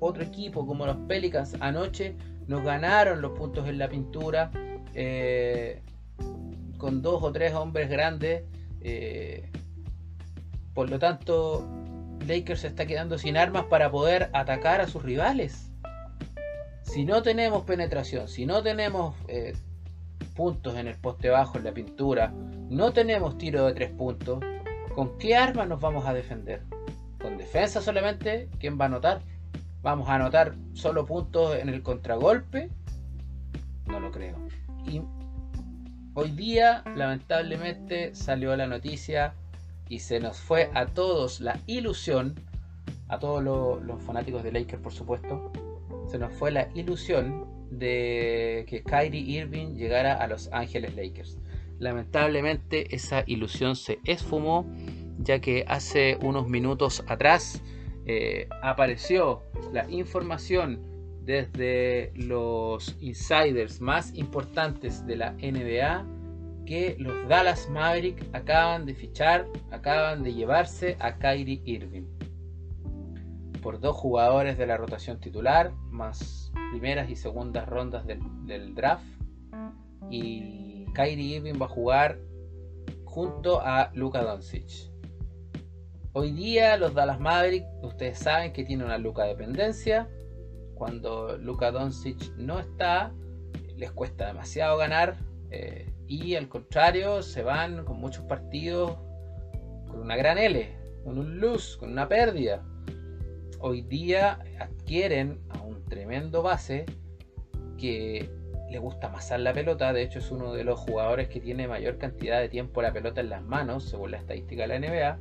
otro 0.00 0.22
equipo 0.22 0.66
como 0.66 0.86
los 0.86 0.96
Pelicans 1.08 1.56
anoche 1.60 2.16
nos 2.46 2.62
ganaron 2.62 3.20
los 3.20 3.32
puntos 3.32 3.68
en 3.68 3.78
la 3.78 3.88
pintura 3.88 4.50
con 6.78 7.02
dos 7.02 7.22
o 7.22 7.32
tres 7.32 7.52
hombres 7.52 7.88
grandes 7.88 8.44
por 10.76 10.90
lo 10.90 10.98
tanto, 10.98 11.66
Lakers 12.26 12.60
se 12.60 12.66
está 12.66 12.84
quedando 12.84 13.16
sin 13.16 13.38
armas 13.38 13.64
para 13.64 13.90
poder 13.90 14.28
atacar 14.34 14.82
a 14.82 14.86
sus 14.86 15.02
rivales. 15.02 15.72
Si 16.96 17.04
no 17.04 17.22
tenemos 17.22 17.64
penetración, 17.64 18.26
si 18.26 18.46
no 18.46 18.62
tenemos 18.62 19.14
eh, 19.28 19.52
puntos 20.34 20.76
en 20.76 20.86
el 20.86 20.96
poste 20.96 21.28
bajo, 21.28 21.58
en 21.58 21.64
la 21.64 21.74
pintura, 21.74 22.32
no 22.70 22.94
tenemos 22.94 23.36
tiro 23.36 23.66
de 23.66 23.74
tres 23.74 23.90
puntos, 23.90 24.42
¿con 24.94 25.18
qué 25.18 25.36
armas 25.36 25.68
nos 25.68 25.78
vamos 25.78 26.06
a 26.06 26.14
defender? 26.14 26.62
¿Con 27.20 27.36
defensa 27.36 27.82
solamente? 27.82 28.48
¿Quién 28.58 28.80
va 28.80 28.86
a 28.86 28.88
anotar? 28.88 29.20
¿Vamos 29.82 30.08
a 30.08 30.14
anotar 30.14 30.54
solo 30.72 31.04
puntos 31.04 31.56
en 31.56 31.68
el 31.68 31.82
contragolpe? 31.82 32.70
No 33.84 34.00
lo 34.00 34.10
creo. 34.10 34.38
Y 34.86 35.02
hoy 36.14 36.30
día, 36.30 36.82
lamentablemente, 36.96 38.14
salió 38.14 38.56
la 38.56 38.66
noticia 38.68 39.34
y 39.90 39.98
se 39.98 40.18
nos 40.18 40.38
fue 40.38 40.70
a 40.72 40.86
todos 40.86 41.42
la 41.42 41.60
ilusión, 41.66 42.40
a 43.08 43.18
todos 43.18 43.44
los, 43.44 44.02
fanáticos 44.02 44.42
de 44.42 44.52
Lakers 44.52 44.80
por 44.80 44.94
supuesto, 44.94 45.52
nos 46.18 46.32
fue 46.34 46.50
la 46.50 46.68
ilusión 46.74 47.46
de 47.70 48.64
que 48.68 48.82
Kyrie 48.82 49.40
Irving 49.40 49.74
llegara 49.74 50.14
a 50.14 50.26
Los 50.26 50.48
Ángeles 50.52 50.94
Lakers. 50.94 51.38
Lamentablemente 51.78 52.94
esa 52.94 53.24
ilusión 53.26 53.76
se 53.76 53.98
esfumó 54.04 54.66
ya 55.18 55.40
que 55.40 55.64
hace 55.68 56.18
unos 56.22 56.48
minutos 56.48 57.04
atrás 57.06 57.62
eh, 58.06 58.48
apareció 58.62 59.42
la 59.72 59.88
información 59.90 60.80
desde 61.24 62.12
los 62.14 62.96
insiders 63.00 63.80
más 63.80 64.14
importantes 64.14 65.04
de 65.06 65.16
la 65.16 65.32
NBA 65.32 66.06
que 66.66 66.96
los 66.98 67.28
Dallas 67.28 67.68
Mavericks 67.70 68.24
acaban 68.32 68.86
de 68.86 68.94
fichar, 68.94 69.46
acaban 69.70 70.22
de 70.22 70.34
llevarse 70.34 70.96
a 71.00 71.16
Kyrie 71.16 71.62
Irving. 71.64 72.15
Por 73.66 73.80
dos 73.80 73.96
jugadores 73.96 74.56
de 74.58 74.64
la 74.64 74.76
rotación 74.76 75.18
titular, 75.18 75.72
más 75.90 76.52
primeras 76.70 77.10
y 77.10 77.16
segundas 77.16 77.68
rondas 77.68 78.06
del, 78.06 78.76
draft. 78.76 79.04
Y 80.08 80.86
Kyrie 80.94 81.38
Irving 81.38 81.60
va 81.60 81.66
a 81.66 81.70
jugar 81.70 82.20
junto 83.04 83.60
a 83.60 83.90
Luka 83.92 84.22
Doncic. 84.22 84.92
Hoy 86.12 86.30
día 86.30 86.76
los 86.76 86.94
Dallas 86.94 87.18
Mavericks, 87.18 87.66
ustedes 87.82 88.20
saben 88.20 88.52
que 88.52 88.62
tiene 88.62 88.84
una 88.84 88.98
Luka 88.98 89.24
dependencia. 89.24 90.08
Cuando 90.76 91.36
Luka 91.36 91.72
Doncic 91.72 92.36
no 92.36 92.60
está, 92.60 93.12
les 93.76 93.90
cuesta 93.90 94.28
demasiado 94.28 94.78
ganar. 94.78 95.16
Eh, 95.50 95.92
y 96.06 96.36
al 96.36 96.48
contrario 96.48 97.20
se 97.20 97.42
van 97.42 97.84
con 97.84 97.98
muchos 97.98 98.24
partidos 98.26 98.92
con 99.88 99.98
una 100.02 100.14
gran 100.14 100.38
L, 100.38 100.72
con 101.02 101.18
un 101.18 101.40
luz, 101.40 101.76
con 101.78 101.90
una 101.90 102.06
pérdida. 102.06 102.64
Hoy 103.68 103.82
día 103.82 104.38
adquieren 104.60 105.40
a 105.48 105.60
un 105.60 105.84
tremendo 105.86 106.40
base 106.40 106.86
que 107.76 108.30
le 108.70 108.78
gusta 108.78 109.08
amasar 109.08 109.40
la 109.40 109.52
pelota, 109.52 109.92
de 109.92 110.02
hecho 110.02 110.20
es 110.20 110.30
uno 110.30 110.52
de 110.52 110.62
los 110.62 110.78
jugadores 110.78 111.26
que 111.26 111.40
tiene 111.40 111.66
mayor 111.66 111.98
cantidad 111.98 112.38
de 112.38 112.48
tiempo 112.48 112.80
la 112.80 112.92
pelota 112.92 113.22
en 113.22 113.28
las 113.28 113.42
manos, 113.42 113.82
según 113.88 114.12
la 114.12 114.18
estadística 114.18 114.68
de 114.68 114.68
la 114.68 114.78
NBA, 114.78 115.18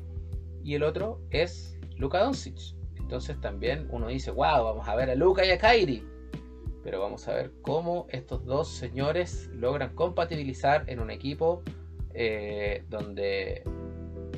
y 0.64 0.76
el 0.76 0.84
otro 0.84 1.22
es 1.32 1.80
Luka 1.98 2.20
Doncic. 2.20 2.76
Entonces 2.98 3.42
también 3.42 3.88
uno 3.90 4.10
dice, 4.10 4.30
wow, 4.30 4.64
vamos 4.64 4.88
a 4.88 4.96
ver 4.96 5.10
a 5.10 5.16
Luka 5.16 5.44
y 5.44 5.50
a 5.50 5.58
Kyrie 5.58 6.04
pero 6.84 7.02
vamos 7.02 7.28
a 7.28 7.34
ver 7.34 7.52
cómo 7.64 8.06
estos 8.12 8.46
dos 8.46 8.68
señores 8.68 9.50
logran 9.56 9.96
compatibilizar 9.96 10.84
en 10.86 11.00
un 11.00 11.10
equipo 11.10 11.64
eh, 12.14 12.84
donde 12.90 13.64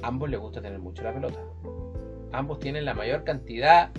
ambos 0.01 0.29
les 0.29 0.39
gusta 0.39 0.61
tener 0.61 0.79
mucho 0.79 1.03
la 1.03 1.13
pelota. 1.13 1.43
Ambos 2.31 2.59
tienen 2.59 2.85
la 2.85 2.93
mayor 2.93 3.23
cantidad 3.23 3.91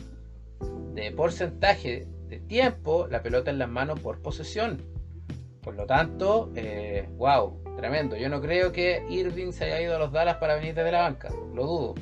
de 0.95 1.13
porcentaje 1.13 2.07
de 2.29 2.41
tiempo 2.41 3.07
la 3.09 3.23
pelota 3.23 3.51
en 3.51 3.59
las 3.59 3.69
manos 3.69 4.01
por 4.01 4.21
posesión. 4.21 4.83
Por 5.63 5.75
lo 5.75 5.87
tanto, 5.87 6.51
wow, 7.17 7.63
eh, 7.65 7.71
tremendo. 7.77 8.17
Yo 8.17 8.29
no 8.29 8.41
creo 8.41 8.73
que 8.73 9.05
Irving 9.09 9.53
se 9.53 9.65
haya 9.65 9.83
ido 9.83 9.97
a 9.97 9.99
los 9.99 10.13
Dallas 10.13 10.37
para 10.37 10.55
venir 10.57 10.75
desde 10.75 10.93
la 10.93 11.03
banca, 11.03 11.31
lo 11.55 11.67
dudo. 11.67 11.95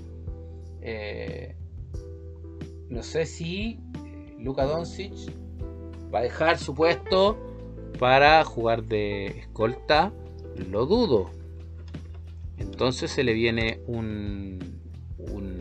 Eh, 0.80 1.56
no 2.88 3.02
sé 3.02 3.26
si 3.26 3.80
Luka 4.38 4.64
Doncic 4.64 5.12
va 6.14 6.20
a 6.20 6.22
dejar 6.22 6.58
su 6.58 6.74
puesto 6.74 7.36
para 7.98 8.44
jugar 8.44 8.84
de 8.84 9.26
escolta, 9.26 10.12
lo 10.70 10.86
dudo. 10.86 11.30
Entonces 12.58 13.10
se 13.10 13.24
le 13.24 13.32
viene 13.32 13.80
un, 13.86 14.80
un, 15.18 15.55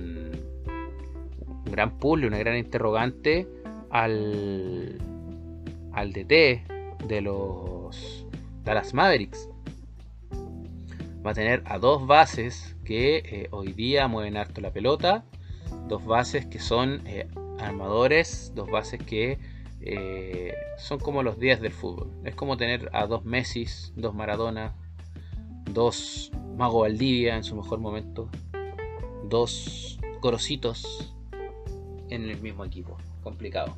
gran 1.76 1.98
puzzle, 1.98 2.28
una 2.28 2.38
gran 2.38 2.56
interrogante 2.58 3.48
al, 3.90 4.98
al 5.92 6.14
DT 6.14 6.64
de 7.06 7.22
los 7.22 8.26
Dallas 8.64 8.94
Mavericks. 8.94 9.50
Va 11.26 11.32
a 11.32 11.34
tener 11.34 11.64
a 11.66 11.78
dos 11.80 12.08
bases 12.08 12.78
que 12.86 13.18
eh, 13.18 13.48
hoy 13.52 13.74
día 13.74 14.08
mueven 14.08 14.38
harto 14.38 14.62
la 14.62 14.72
pelota, 14.72 15.26
dos 15.90 16.06
bases 16.06 16.46
que 16.46 16.60
son 16.60 17.02
eh, 17.08 17.28
armadores, 17.60 18.54
dos 18.56 18.70
bases 18.70 19.04
que 19.04 19.38
eh, 19.82 20.54
son 20.78 21.00
como 21.00 21.24
los 21.24 21.40
días 21.40 21.60
del 21.60 21.74
fútbol. 21.74 22.10
Es 22.24 22.36
como 22.36 22.56
tener 22.56 22.90
a 22.94 23.06
dos 23.06 23.26
Messi, 23.26 23.66
dos 23.96 24.16
Maradona, 24.16 24.76
dos 25.72 26.32
Mago 26.56 26.82
Valdivia 26.82 27.36
en 27.36 27.44
su 27.44 27.56
mejor 27.58 27.80
momento, 27.80 28.30
dos 29.28 30.00
Corocitos 30.22 31.15
en 32.10 32.30
el 32.30 32.40
mismo 32.42 32.66
equipo. 32.66 32.98
Complicado. 33.24 33.76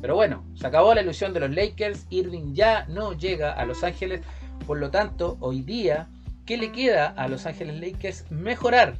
Pero 0.00 0.16
bueno, 0.16 0.44
se 0.54 0.66
acabó 0.66 0.94
la 0.94 1.02
ilusión 1.02 1.32
de 1.32 1.40
los 1.40 1.50
Lakers. 1.50 2.06
Irving 2.10 2.54
ya 2.54 2.86
no 2.86 3.12
llega 3.12 3.52
a 3.52 3.64
Los 3.66 3.84
Ángeles. 3.84 4.22
Por 4.66 4.78
lo 4.78 4.90
tanto, 4.90 5.36
hoy 5.40 5.62
día, 5.62 6.08
¿qué 6.44 6.56
le 6.56 6.72
queda 6.72 7.08
a 7.08 7.28
Los 7.28 7.46
Ángeles 7.46 7.80
Lakers? 7.80 8.30
Mejorar 8.30 8.98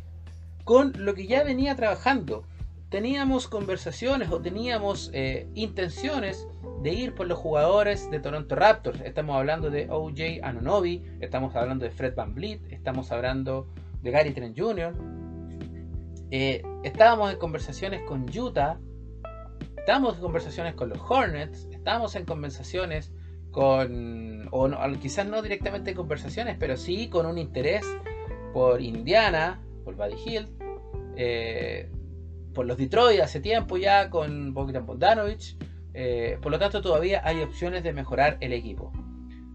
con 0.65 0.93
lo 0.97 1.15
que 1.15 1.27
ya 1.27 1.45
venía 1.45 1.77
trabajando 1.77 2.45
teníamos 2.89 3.49
conversaciones 3.49 4.31
o 4.31 4.41
teníamos 4.41 5.11
eh, 5.13 5.49
intenciones 5.55 6.47
de 6.83 6.93
ir 6.93 7.15
por 7.15 7.27
los 7.27 7.39
jugadores 7.39 8.11
de 8.11 8.21
Toronto 8.21 8.55
Raptors. 8.55 9.01
Estamos 9.01 9.37
hablando 9.37 9.71
de 9.71 9.89
OJ 9.91 10.43
Anunobi, 10.43 11.05
estamos 11.21 11.55
hablando 11.57 11.85
de 11.85 11.91
Fred 11.91 12.15
Van 12.15 12.35
Vliet, 12.35 12.61
estamos 12.71 13.11
hablando 13.11 13.67
de 14.03 14.11
Gary 14.11 14.33
Trent 14.33 14.59
Jr. 14.59 14.95
Eh, 16.31 16.63
estábamos 16.83 17.33
en 17.33 17.39
conversaciones 17.39 18.03
con 18.03 18.27
Utah, 18.37 18.79
estábamos 19.79 20.17
en 20.17 20.21
conversaciones 20.21 20.75
con 20.75 20.89
los 20.89 20.99
Hornets, 21.09 21.69
estamos 21.71 22.17
en 22.17 22.25
conversaciones 22.25 23.13
con, 23.53 24.49
o 24.51 24.69
quizás 25.01 25.27
no 25.27 25.41
directamente 25.41 25.91
en 25.91 25.97
conversaciones, 25.97 26.57
pero 26.59 26.77
sí 26.77 27.09
con 27.09 27.27
un 27.27 27.39
interés 27.39 27.87
por 28.53 28.83
Indiana, 28.83 29.63
por 29.85 29.95
Buddy 29.97 30.17
Hill, 30.27 30.49
eh, 31.17 31.89
por 32.53 32.67
los 32.67 32.77
Detroit 32.77 33.21
hace 33.21 33.41
tiempo 33.41 33.77
ya, 33.77 34.11
con 34.11 34.53
Bogdan 34.53 34.85
Bogdanovich. 34.87 35.57
Eh, 35.95 36.39
por 36.43 36.53
lo 36.53 36.59
tanto, 36.59 36.83
todavía 36.83 37.23
hay 37.25 37.41
opciones 37.43 37.83
de 37.83 37.93
mejorar 37.93 38.37
el 38.41 38.53
equipo. 38.53 38.93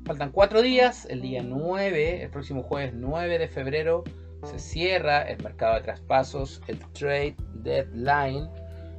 Faltan 0.06 0.32
cuatro 0.32 0.62
días, 0.62 1.06
el 1.06 1.22
día 1.22 1.44
9, 1.44 2.24
el 2.24 2.30
próximo 2.32 2.64
jueves 2.64 2.94
9 2.96 3.38
de 3.38 3.48
febrero, 3.48 4.04
se 4.44 4.60
cierra 4.60 5.22
el 5.24 5.42
mercado 5.44 5.76
de 5.76 5.82
traspasos, 5.82 6.62
el 6.68 6.80
trade 6.94 7.36
deadline 7.56 8.50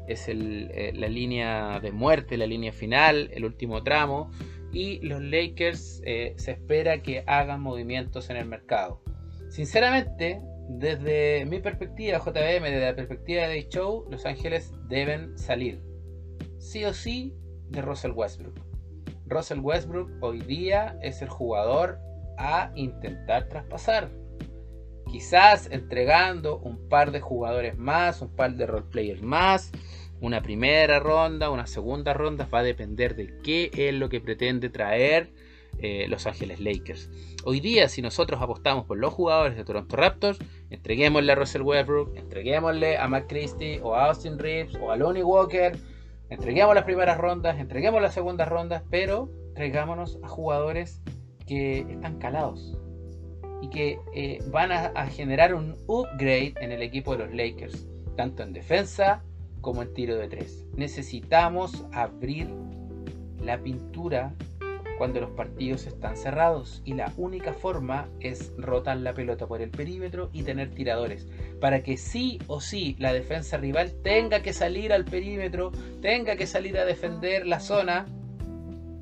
es 0.09 0.29
eh, 0.29 0.93
la 0.95 1.09
línea 1.09 1.81
de 1.81 1.93
muerte, 1.93 2.37
la 2.37 2.47
línea 2.47 2.73
final, 2.73 3.31
el 3.33 3.45
último 3.45 3.83
tramo. 3.83 4.31
Y 4.73 5.01
los 5.01 5.21
Lakers 5.23 6.03
eh, 6.07 6.35
se 6.37 6.53
espera 6.53 7.03
que 7.03 7.25
hagan 7.27 7.61
movimientos 7.61 8.31
en 8.31 8.37
el 8.39 8.47
mercado. 8.47 9.03
Sinceramente, 9.51 10.41
desde 10.69 11.45
mi 11.45 11.61
perspectiva, 11.61 12.19
JBM, 12.19 12.71
desde 12.71 12.87
la 12.87 12.97
perspectiva 12.97 13.47
de 13.49 13.69
Show, 13.69 14.07
Los 14.11 14.25
Ángeles 14.25 14.73
deben 14.89 15.37
salir. 15.37 15.83
Sí 16.59 16.85
o 16.85 16.95
sí 16.95 17.35
de 17.69 17.83
Russell 17.83 18.13
Westbrook. 18.13 18.59
Russell 19.27 19.61
Westbrook 19.61 20.11
hoy 20.23 20.41
día 20.41 20.97
es 21.03 21.21
el 21.21 21.29
jugador 21.29 21.99
a 22.39 22.73
intentar 22.75 23.49
traspasar. 23.49 24.11
Quizás 25.13 25.69
entregando 25.71 26.57
un 26.57 26.89
par 26.89 27.13
de 27.13 27.21
jugadores 27.21 27.77
más, 27.77 28.23
un 28.23 28.35
par 28.35 28.55
de 28.55 28.65
roleplayers 28.65 29.21
más, 29.21 29.71
una 30.23 30.41
primera 30.41 31.01
ronda, 31.01 31.51
una 31.51 31.67
segunda 31.67 32.15
ronda, 32.15 32.49
va 32.53 32.61
a 32.61 32.63
depender 32.63 33.15
de 33.15 33.39
qué 33.43 33.71
es 33.75 33.93
lo 33.93 34.09
que 34.09 34.23
pretende 34.23 34.71
traer 34.71 35.31
eh, 35.81 36.07
Los 36.09 36.27
Ángeles 36.27 36.61
Lakers. 36.61 37.11
Hoy 37.45 37.61
día, 37.61 37.91
si 37.91 38.01
nosotros 38.01 38.41
apostamos 38.41 38.87
por 38.87 38.97
los 38.97 39.13
jugadores 39.13 39.55
de 39.55 39.65
Toronto 39.67 39.95
Raptors, 39.97 40.39
entreguémosle 40.71 41.31
a 41.31 41.35
Russell 41.35 41.61
Westbrook, 41.61 42.17
entreguémosle 42.17 42.97
a 42.97 43.07
Matt 43.07 43.29
Christie 43.29 43.81
o 43.83 43.95
a 43.95 44.07
Austin 44.07 44.39
Reeves 44.39 44.75
o 44.77 44.93
a 44.93 44.97
Lonnie 44.97 45.23
Walker, 45.23 45.77
entreguemos 46.31 46.75
las 46.75 46.85
primeras 46.85 47.19
rondas, 47.19 47.61
entreguemos 47.61 48.01
las 48.01 48.15
segundas 48.15 48.49
rondas, 48.49 48.83
pero 48.89 49.29
traigámonos 49.55 50.19
a 50.23 50.29
jugadores 50.29 51.03
que 51.47 51.81
están 51.81 52.19
calados 52.19 52.79
y 53.63 53.69
que 53.69 53.99
eh, 54.15 54.43
van 54.49 54.73
a 54.73 55.07
generar 55.07 55.55
un 55.55 55.77
upgrade 55.87 56.55
en 56.61 56.73
el 56.73 56.83
equipo 56.83 57.17
de 57.17 57.25
los 57.25 57.35
Lakers, 57.35 57.87
tanto 58.17 58.43
en 58.43 58.53
defensa, 58.53 59.23
como 59.63 59.81
en 59.81 59.95
tiro 59.95 60.17
de 60.17 60.29
tres. 60.29 60.67
Necesitamos 60.77 61.87
abrir 61.93 62.51
la 63.43 63.59
pintura 63.59 64.35
cuando 64.99 65.21
los 65.21 65.31
partidos 65.31 65.87
están 65.87 66.17
cerrados 66.17 66.83
y 66.85 66.95
la 66.95 67.13
única 67.17 67.55
forma 67.55 68.09
es 68.21 68.53
rotar 68.59 68.99
la 68.99 69.15
pelota 69.15 69.47
por 69.47 69.63
el 69.63 69.71
perímetro 69.71 70.31
y 70.33 70.43
tener 70.43 70.71
tiradores 70.71 71.27
para 71.61 71.83
que 71.83 71.97
sí 71.97 72.39
o 72.47 72.61
sí 72.61 72.95
la 72.99 73.13
defensa 73.13 73.57
rival 73.57 73.93
tenga 74.03 74.43
que 74.43 74.53
salir 74.53 74.93
al 74.93 75.05
perímetro, 75.05 75.73
tenga 76.01 76.37
que 76.37 76.47
salir 76.47 76.79
a 76.79 76.85
defender 76.85 77.47
la 77.47 77.59
zona 77.59 78.07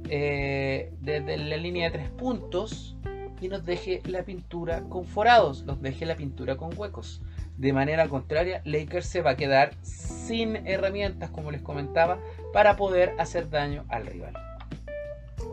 eh, 0.09 0.92
desde 1.01 1.37
la 1.37 1.57
línea 1.57 1.90
de 1.90 1.99
tres 1.99 2.11
puntos 2.11 2.96
y 3.40 3.48
nos 3.48 3.64
deje 3.64 4.03
la 4.07 4.22
pintura 4.24 4.83
con 4.88 5.07
forados, 5.07 5.64
nos 5.64 5.81
deje 5.81 6.07
la 6.07 6.16
pintura 6.16 6.57
con 6.57 6.76
huecos. 6.76 7.22
De 7.57 7.72
manera 7.72 8.09
contraria, 8.09 8.62
Lakers 8.64 9.07
se 9.07 9.20
va 9.20 9.33
a 9.33 9.37
quedar 9.37 9.74
sin 9.83 10.66
herramientas, 10.66 11.31
como 11.31 11.50
les 11.50 11.62
comentaba, 11.62 12.18
para 12.53 12.76
poder 12.76 13.14
hacer 13.18 13.50
daño 13.50 13.85
al 13.88 14.07
rival. 14.07 14.33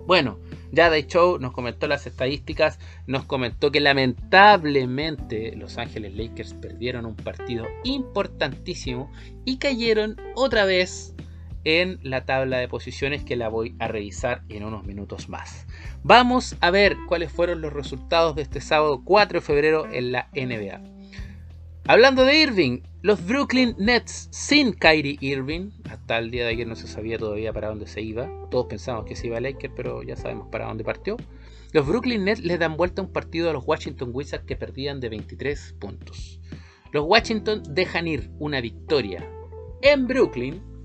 Bueno, 0.06 0.40
ya 0.72 0.90
de 0.90 1.06
Show 1.06 1.38
nos 1.38 1.52
comentó 1.52 1.88
las 1.88 2.08
estadísticas, 2.08 2.80
nos 3.08 3.26
comentó 3.26 3.72
que 3.72 3.82
lamentablemente 3.82 5.54
Los 5.56 5.78
Ángeles 5.78 6.16
Lakers 6.16 6.54
perdieron 6.54 7.06
un 7.06 7.16
partido 7.16 7.66
importantísimo 7.84 9.12
y 9.44 9.58
cayeron 9.58 10.16
otra 10.36 10.64
vez 10.64 11.14
en 11.68 12.00
la 12.02 12.24
tabla 12.24 12.60
de 12.60 12.70
posiciones 12.70 13.26
que 13.26 13.36
la 13.36 13.50
voy 13.50 13.76
a 13.80 13.90
revisar 13.90 14.42
en 14.48 14.64
unos 14.64 14.86
minutos 14.86 15.28
más. 15.28 15.68
Vamos 16.02 16.56
a 16.62 16.72
ver 16.72 16.96
cuáles 17.10 17.30
fueron 17.30 17.60
los 17.60 17.74
resultados 17.74 18.38
de 18.38 18.44
este 18.44 18.62
sábado 18.62 19.02
4 19.04 19.42
de 19.42 19.46
febrero 19.46 19.86
en 19.92 20.14
la 20.14 20.30
NBA. 20.34 20.80
Hablando 21.86 22.24
de 22.24 22.40
Irving, 22.40 22.84
los 23.02 23.26
Brooklyn 23.26 23.76
Nets 23.78 24.30
sin 24.32 24.72
Kyrie 24.72 25.18
Irving, 25.20 25.72
hasta 25.90 26.18
el 26.20 26.32
día 26.32 26.46
de 26.46 26.52
ayer 26.52 26.68
no 26.68 26.78
se 26.78 26.88
sabía 26.88 27.18
todavía 27.18 27.52
para 27.52 27.68
dónde 27.68 27.88
se 27.88 28.02
iba, 28.02 28.30
todos 28.50 28.68
pensamos 28.68 29.04
que 29.04 29.18
se 29.18 29.28
iba 29.28 29.36
a 29.36 29.42
Lakers, 29.42 29.74
pero 29.76 30.04
ya 30.04 30.16
sabemos 30.16 30.48
para 30.50 30.68
dónde 30.68 30.86
partió. 30.86 31.18
Los 31.74 31.86
Brooklyn 31.86 32.24
Nets 32.24 32.46
le 32.46 32.58
dan 32.58 32.78
vuelta 32.78 33.02
un 33.02 33.12
partido 33.12 33.50
a 33.50 33.54
los 33.54 33.68
Washington 33.68 34.12
Wizards 34.14 34.46
que 34.46 34.56
perdían 34.56 35.02
de 35.02 35.10
23 35.10 35.76
puntos. 35.82 36.40
Los 36.94 37.04
Washington 37.06 37.62
dejan 37.72 38.08
ir 38.08 38.32
una 38.40 38.62
victoria 38.62 39.30
en 39.82 40.08
Brooklyn 40.08 40.77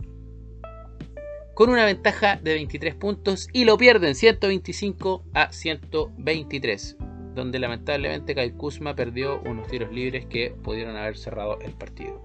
con 1.62 1.70
una 1.70 1.85
ventaja 1.85 2.40
de 2.42 2.55
23 2.55 2.96
puntos 2.96 3.48
y 3.53 3.64
lo 3.64 3.79
pierden 3.79 4.16
125 4.16 5.22
a 5.33 5.53
123 5.53 6.96
donde 7.37 7.61
lamentablemente 7.61 8.35
Kyle 8.35 8.53
Kuzma 8.55 8.96
perdió 8.96 9.40
unos 9.42 9.68
tiros 9.68 9.92
libres 9.92 10.27
que 10.27 10.57
pudieron 10.64 10.96
haber 10.96 11.16
cerrado 11.16 11.61
el 11.61 11.70
partido. 11.75 12.20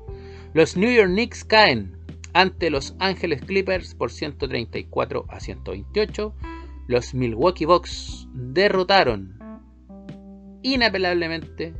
Los 0.56 0.76
New 0.76 0.92
York 0.92 1.12
Knicks 1.12 1.44
caen 1.44 1.96
ante 2.34 2.72
los 2.72 2.96
Angeles 2.98 3.42
Clippers 3.42 3.94
por 3.94 4.10
134 4.10 5.26
a 5.30 5.40
128. 5.40 6.34
Los 6.88 7.14
Milwaukee 7.14 7.66
Bucks 7.66 8.28
derrotaron 8.34 9.38
inapelablemente 10.64 11.76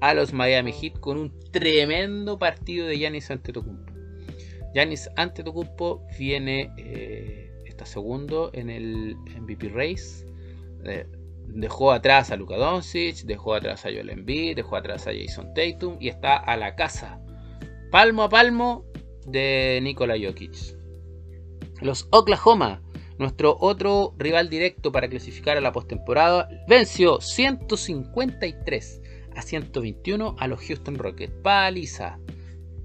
a 0.00 0.12
los 0.14 0.32
Miami 0.32 0.72
Heat 0.72 0.98
con 0.98 1.18
un 1.18 1.40
tremendo 1.52 2.36
partido 2.40 2.88
de 2.88 2.98
Giannis 2.98 3.30
Antetokounmpo. 3.30 3.89
Giannis 4.74 5.10
Antetokounmpo 5.16 6.06
viene 6.18 6.72
eh, 6.78 7.50
está 7.64 7.86
segundo 7.86 8.50
en 8.52 8.70
el 8.70 9.16
MVP 9.16 9.68
race. 9.68 10.26
Eh, 10.84 11.06
Dejó 11.52 11.90
atrás 11.90 12.30
a 12.30 12.36
Luka 12.36 12.56
Doncic, 12.56 13.24
dejó 13.24 13.54
atrás 13.54 13.84
a 13.84 13.90
Joel 13.90 14.10
Embiid, 14.10 14.56
dejó 14.56 14.76
atrás 14.76 15.06
a 15.08 15.12
Jason 15.12 15.52
Tatum 15.52 15.96
y 15.98 16.08
está 16.08 16.36
a 16.36 16.56
la 16.56 16.76
casa, 16.76 17.20
palmo 17.90 18.22
a 18.22 18.28
palmo, 18.28 18.84
de 19.26 19.80
Nikola 19.82 20.14
Jokic. 20.14 20.76
Los 21.80 22.06
Oklahoma, 22.10 22.82
nuestro 23.18 23.56
otro 23.58 24.14
rival 24.16 24.48
directo 24.48 24.92
para 24.92 25.08
clasificar 25.08 25.56
a 25.56 25.60
la 25.60 25.72
postemporada, 25.72 26.48
venció 26.68 27.20
153 27.20 29.02
a 29.34 29.42
121 29.42 30.36
a 30.38 30.46
los 30.46 30.60
Houston 30.60 30.96
Rockets. 30.96 31.34
Paliza, 31.42 32.20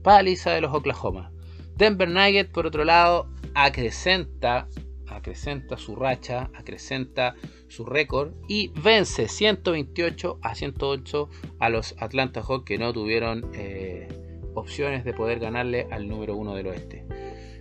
paliza 0.02 0.52
de 0.52 0.62
los 0.62 0.74
Oklahoma. 0.74 1.32
Denver 1.78 2.10
Nuggets, 2.10 2.50
por 2.50 2.66
otro 2.66 2.86
lado, 2.86 3.30
acrecenta 3.54 4.68
acrecenta 5.08 5.78
su 5.78 5.96
racha, 5.96 6.50
acrecenta 6.56 7.36
su 7.68 7.86
récord 7.86 8.34
y 8.48 8.72
vence 8.82 9.28
128 9.28 10.40
a 10.42 10.56
108 10.56 11.30
a 11.60 11.70
los 11.70 11.96
Atlanta 12.00 12.42
Hawks 12.42 12.66
que 12.66 12.78
no 12.78 12.94
tuvieron 12.94 13.50
eh, 13.54 14.08
opciones 14.54 15.06
de 15.06 15.14
poder 15.14 15.40
ganarle 15.40 15.88
al 15.92 16.08
número 16.08 16.36
uno 16.36 16.56
del 16.56 16.68
oeste. 16.68 17.06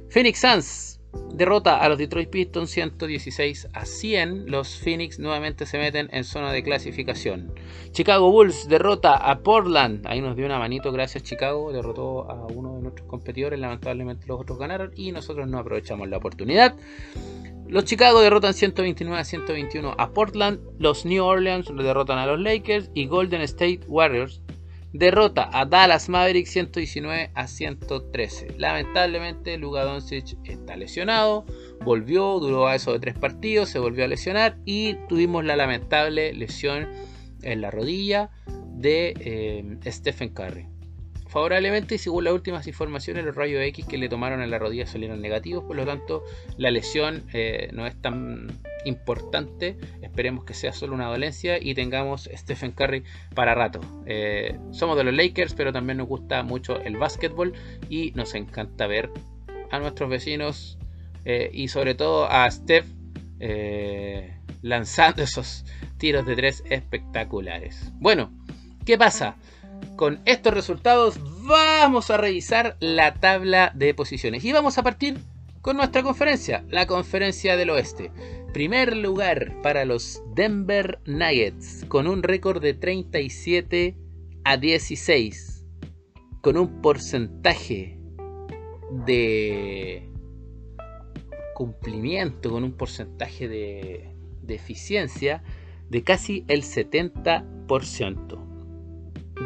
Phoenix 0.08 0.40
Suns 0.40 1.00
derrota 1.34 1.78
a 1.78 1.88
los 1.88 1.98
Detroit 1.98 2.30
Pistons 2.30 2.70
116 2.70 3.68
a 3.72 3.84
100. 3.84 4.50
Los 4.50 4.78
Phoenix 4.78 5.18
nuevamente 5.18 5.66
se 5.66 5.78
meten 5.78 6.08
en 6.12 6.24
zona 6.24 6.52
de 6.52 6.62
clasificación. 6.62 7.52
Chicago 7.92 8.30
Bulls 8.30 8.68
derrota 8.68 9.16
a 9.16 9.40
Portland. 9.40 10.06
Ahí 10.06 10.20
nos 10.20 10.36
dio 10.36 10.46
una 10.46 10.58
manito, 10.58 10.92
gracias 10.92 11.24
Chicago. 11.24 11.72
Derrotó 11.72 12.30
a 12.30 12.46
uno 12.46 12.76
de 12.76 12.82
nuestros 12.82 13.08
competidores. 13.08 13.58
Lamentablemente 13.58 14.26
los 14.26 14.40
otros 14.40 14.58
ganaron 14.58 14.92
y 14.96 15.12
nosotros 15.12 15.48
no 15.48 15.58
aprovechamos 15.58 16.08
la 16.08 16.18
oportunidad. 16.18 16.74
Los 17.66 17.84
Chicago 17.84 18.20
derrotan 18.20 18.54
129 18.54 19.20
a 19.20 19.24
121 19.24 19.94
a 19.96 20.10
Portland. 20.10 20.60
Los 20.78 21.04
New 21.04 21.24
Orleans 21.24 21.66
derrotan 21.76 22.18
a 22.18 22.26
los 22.26 22.38
Lakers. 22.38 22.90
Y 22.94 23.06
Golden 23.06 23.40
State 23.42 23.80
Warriors 23.88 24.40
derrota 24.94 25.50
a 25.52 25.64
Dallas 25.66 26.08
Mavericks 26.08 26.50
119 26.50 27.30
a 27.34 27.46
113. 27.48 28.54
Lamentablemente 28.58 29.58
Luka 29.58 29.82
Doncic 29.82 30.38
está 30.44 30.76
lesionado, 30.76 31.44
volvió, 31.84 32.38
duró 32.38 32.68
a 32.68 32.76
eso 32.76 32.92
de 32.92 33.00
tres 33.00 33.18
partidos, 33.18 33.68
se 33.68 33.80
volvió 33.80 34.04
a 34.04 34.08
lesionar 34.08 34.56
y 34.64 34.94
tuvimos 35.08 35.44
la 35.44 35.56
lamentable 35.56 36.32
lesión 36.32 36.88
en 37.42 37.60
la 37.60 37.72
rodilla 37.72 38.30
de 38.68 39.14
eh, 39.18 39.90
Stephen 39.90 40.28
Curry. 40.30 40.68
Favorablemente, 41.26 41.96
y 41.96 41.98
según 41.98 42.22
las 42.22 42.32
últimas 42.32 42.68
informaciones, 42.68 43.24
los 43.24 43.34
rayos 43.34 43.60
X 43.62 43.86
que 43.86 43.98
le 43.98 44.08
tomaron 44.08 44.40
en 44.40 44.50
la 44.52 44.60
rodilla 44.60 44.86
salieron 44.86 45.20
negativos, 45.20 45.64
por 45.64 45.74
lo 45.74 45.84
tanto 45.84 46.22
la 46.56 46.70
lesión 46.70 47.24
eh, 47.32 47.68
no 47.72 47.88
es 47.88 48.00
tan 48.00 48.46
importante. 48.84 49.76
Esperemos 50.02 50.44
que 50.44 50.54
sea 50.54 50.72
solo 50.72 50.94
una 50.94 51.06
dolencia 51.06 51.58
y 51.60 51.74
tengamos 51.74 52.28
Stephen 52.34 52.72
Curry 52.72 53.04
para 53.34 53.54
rato. 53.54 53.80
Eh, 54.06 54.58
somos 54.72 54.96
de 54.96 55.04
los 55.04 55.14
Lakers, 55.14 55.54
pero 55.54 55.72
también 55.72 55.98
nos 55.98 56.08
gusta 56.08 56.42
mucho 56.42 56.80
el 56.80 56.96
básquetbol 56.96 57.54
y 57.88 58.12
nos 58.12 58.34
encanta 58.34 58.86
ver 58.86 59.10
a 59.70 59.78
nuestros 59.78 60.08
vecinos 60.10 60.78
eh, 61.24 61.50
y 61.52 61.68
sobre 61.68 61.94
todo 61.94 62.30
a 62.30 62.50
Steph 62.50 62.86
eh, 63.40 64.36
lanzando 64.62 65.22
esos 65.22 65.64
tiros 65.98 66.26
de 66.26 66.36
tres 66.36 66.62
espectaculares. 66.68 67.92
Bueno, 67.94 68.32
¿qué 68.84 68.96
pasa? 68.96 69.36
Con 69.96 70.20
estos 70.24 70.54
resultados 70.54 71.18
vamos 71.46 72.10
a 72.10 72.16
revisar 72.16 72.76
la 72.80 73.14
tabla 73.14 73.72
de 73.74 73.94
posiciones 73.94 74.44
y 74.44 74.52
vamos 74.52 74.78
a 74.78 74.82
partir 74.82 75.18
con 75.60 75.76
nuestra 75.76 76.02
conferencia, 76.02 76.64
la 76.68 76.86
conferencia 76.86 77.56
del 77.56 77.70
oeste. 77.70 78.10
Primer 78.54 78.96
lugar 78.96 79.60
para 79.62 79.84
los 79.84 80.22
Denver 80.36 81.00
Nuggets 81.06 81.84
con 81.88 82.06
un 82.06 82.22
récord 82.22 82.62
de 82.62 82.72
37 82.72 83.96
a 84.44 84.56
16, 84.56 85.66
con 86.40 86.56
un 86.56 86.80
porcentaje 86.80 87.98
de 89.04 90.08
cumplimiento, 91.56 92.52
con 92.52 92.62
un 92.62 92.70
porcentaje 92.74 93.48
de, 93.48 94.14
eficiencia 94.46 95.42
de 95.90 96.04
casi 96.04 96.44
el 96.46 96.62
70%. 96.62 98.38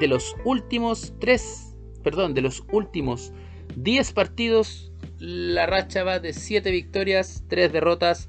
De 0.00 0.06
los 0.06 0.36
últimos 0.44 1.14
3, 1.18 1.76
perdón, 2.02 2.34
de 2.34 2.42
los 2.42 2.62
últimos 2.70 3.32
10 3.74 4.12
partidos, 4.12 4.92
la 5.18 5.64
racha 5.64 6.04
va 6.04 6.20
de 6.20 6.34
7 6.34 6.70
victorias, 6.70 7.44
3 7.48 7.72
derrotas, 7.72 8.28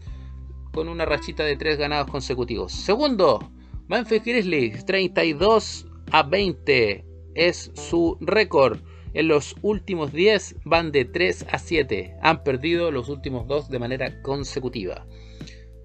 con 0.71 0.89
una 0.89 1.05
rachita 1.05 1.43
de 1.43 1.55
3 1.55 1.77
ganados 1.77 2.09
consecutivos. 2.09 2.71
Segundo, 2.71 3.51
Memphis 3.87 4.23
Grizzlies, 4.23 4.85
32 4.85 5.87
a 6.11 6.23
20 6.23 7.05
es 7.35 7.71
su 7.73 8.17
récord. 8.21 8.79
En 9.13 9.27
los 9.27 9.55
últimos 9.63 10.13
10 10.13 10.57
van 10.65 10.91
de 10.91 11.05
3 11.05 11.47
a 11.51 11.57
7. 11.57 12.15
Han 12.21 12.43
perdido 12.43 12.91
los 12.91 13.09
últimos 13.09 13.47
2 13.47 13.69
de 13.69 13.79
manera 13.79 14.21
consecutiva. 14.21 15.07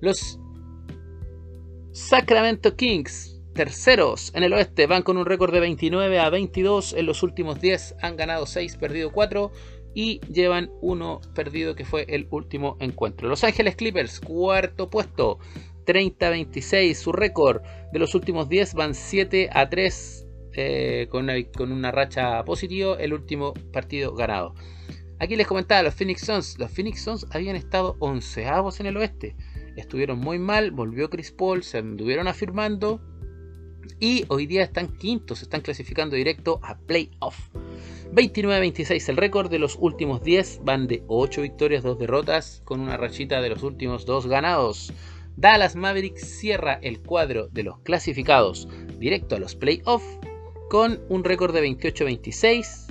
Los 0.00 0.38
Sacramento 1.92 2.76
Kings, 2.76 3.40
terceros 3.54 4.32
en 4.34 4.42
el 4.42 4.52
oeste, 4.52 4.86
van 4.86 5.02
con 5.02 5.16
un 5.16 5.24
récord 5.24 5.54
de 5.54 5.60
29 5.60 6.18
a 6.18 6.28
22. 6.28 6.92
En 6.92 7.06
los 7.06 7.22
últimos 7.22 7.60
10 7.60 7.94
han 8.02 8.16
ganado 8.16 8.44
6, 8.44 8.76
perdido 8.76 9.12
4 9.12 9.50
y 9.94 10.20
llevan 10.32 10.70
uno 10.80 11.20
perdido 11.34 11.74
que 11.74 11.84
fue 11.84 12.04
el 12.08 12.26
último 12.30 12.76
encuentro. 12.80 13.28
Los 13.28 13.44
Ángeles 13.44 13.76
Clippers, 13.76 14.20
cuarto 14.20 14.90
puesto, 14.90 15.38
30 15.84 16.26
a 16.26 16.30
26. 16.30 16.98
Su 16.98 17.12
récord 17.12 17.62
de 17.92 17.98
los 17.98 18.14
últimos 18.14 18.48
10 18.48 18.74
van 18.74 18.94
7 18.94 19.50
a 19.52 19.68
3 19.68 20.26
eh, 20.56 21.08
con, 21.10 21.72
una, 21.72 21.90
racha 21.90 22.44
positiva, 22.44 22.96
el 22.98 23.12
último 23.12 23.54
partido 23.72 24.14
ganado. 24.14 24.54
Aquí 25.20 25.36
les 25.36 25.46
comentaba, 25.46 25.82
los 25.82 25.94
Phoenix 25.94 26.22
Suns, 26.22 26.58
los 26.58 26.70
Phoenix 26.70 27.02
Suns 27.02 27.26
habían 27.30 27.56
estado 27.56 27.96
onceavos 28.00 28.80
en 28.80 28.86
el 28.86 28.96
oeste, 28.96 29.36
estuvieron 29.76 30.18
muy 30.18 30.38
mal, 30.38 30.70
volvió 30.70 31.08
Chris 31.08 31.32
Paul, 31.32 31.62
se 31.62 31.78
anduvieron 31.78 32.28
afirmando 32.28 33.00
y 34.00 34.24
hoy 34.28 34.46
día 34.46 34.62
están 34.62 34.96
quintos, 34.96 35.42
están 35.42 35.60
clasificando 35.60 36.16
directo 36.16 36.60
a 36.62 36.76
playoff. 36.78 37.50
29-26 38.12 39.08
el 39.08 39.16
récord 39.16 39.50
de 39.50 39.58
los 39.58 39.76
últimos 39.80 40.22
10, 40.22 40.60
van 40.64 40.86
de 40.86 41.02
8 41.08 41.42
victorias, 41.42 41.82
2 41.82 41.98
derrotas, 41.98 42.62
con 42.64 42.80
una 42.80 42.96
rachita 42.96 43.40
de 43.40 43.48
los 43.48 43.62
últimos 43.62 44.06
2 44.06 44.26
ganados. 44.26 44.92
Dallas 45.36 45.74
Mavericks 45.74 46.24
cierra 46.38 46.78
el 46.80 47.00
cuadro 47.00 47.48
de 47.48 47.64
los 47.64 47.80
clasificados 47.80 48.68
directo 48.98 49.34
a 49.34 49.40
los 49.40 49.56
playoffs 49.56 50.18
con 50.70 51.00
un 51.08 51.24
récord 51.24 51.52
de 51.52 51.62
28-26. 51.62 52.86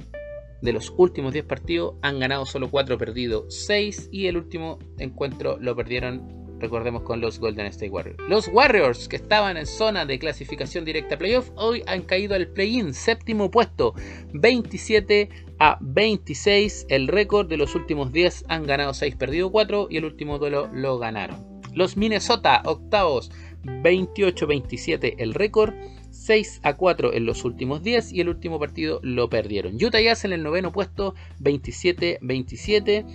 De 0.61 0.73
los 0.73 0.93
últimos 0.95 1.33
10 1.33 1.45
partidos 1.45 1.95
han 2.01 2.19
ganado 2.19 2.45
solo 2.45 2.69
4, 2.69 2.97
perdido 2.97 3.49
6 3.49 4.09
y 4.11 4.27
el 4.27 4.37
último 4.37 4.79
encuentro 4.97 5.57
lo 5.59 5.75
perdieron, 5.75 6.42
recordemos, 6.63 7.03
con 7.03 7.19
los 7.19 7.39
Golden 7.39 7.65
State 7.67 7.91
Warriors. 7.91 8.17
Los 8.29 8.47
Warriors, 8.47 9.09
que 9.09 9.17
estaban 9.17 9.57
en 9.57 9.65
zona 9.65 10.05
de 10.05 10.17
clasificación 10.17 10.85
directa 10.85 11.17
playoff, 11.17 11.51
hoy 11.55 11.83
han 11.87 12.03
caído 12.03 12.35
al 12.35 12.47
play-in, 12.47 12.93
séptimo 12.93 13.51
puesto, 13.51 13.93
27 14.33 15.29
a 15.59 15.77
26. 15.81 16.85
El 16.89 17.09
récord 17.09 17.47
de 17.47 17.57
los 17.57 17.75
últimos 17.75 18.13
10 18.13 18.45
han 18.47 18.65
ganado 18.65 18.93
6, 18.93 19.15
perdido 19.17 19.51
4 19.51 19.87
y 19.89 19.97
el 19.97 20.05
último 20.05 20.39
duelo 20.39 20.69
lo 20.73 20.97
ganaron. 20.97 21.61
Los 21.73 21.97
Minnesota, 21.97 22.61
octavos, 22.65 23.29
28-27 23.63 25.15
el 25.17 25.33
récord. 25.33 25.73
6 26.11 26.61
a 26.63 26.75
4 26.75 27.13
en 27.13 27.25
los 27.25 27.43
últimos 27.43 27.83
10 27.83 28.13
y 28.13 28.21
el 28.21 28.29
último 28.29 28.59
partido 28.59 28.99
lo 29.03 29.29
perdieron. 29.29 29.75
Utah 29.75 29.99
Jazz 29.99 30.23
en 30.23 30.31
el 30.31 30.43
noveno 30.43 30.71
puesto 30.71 31.15
27-27, 31.41 33.05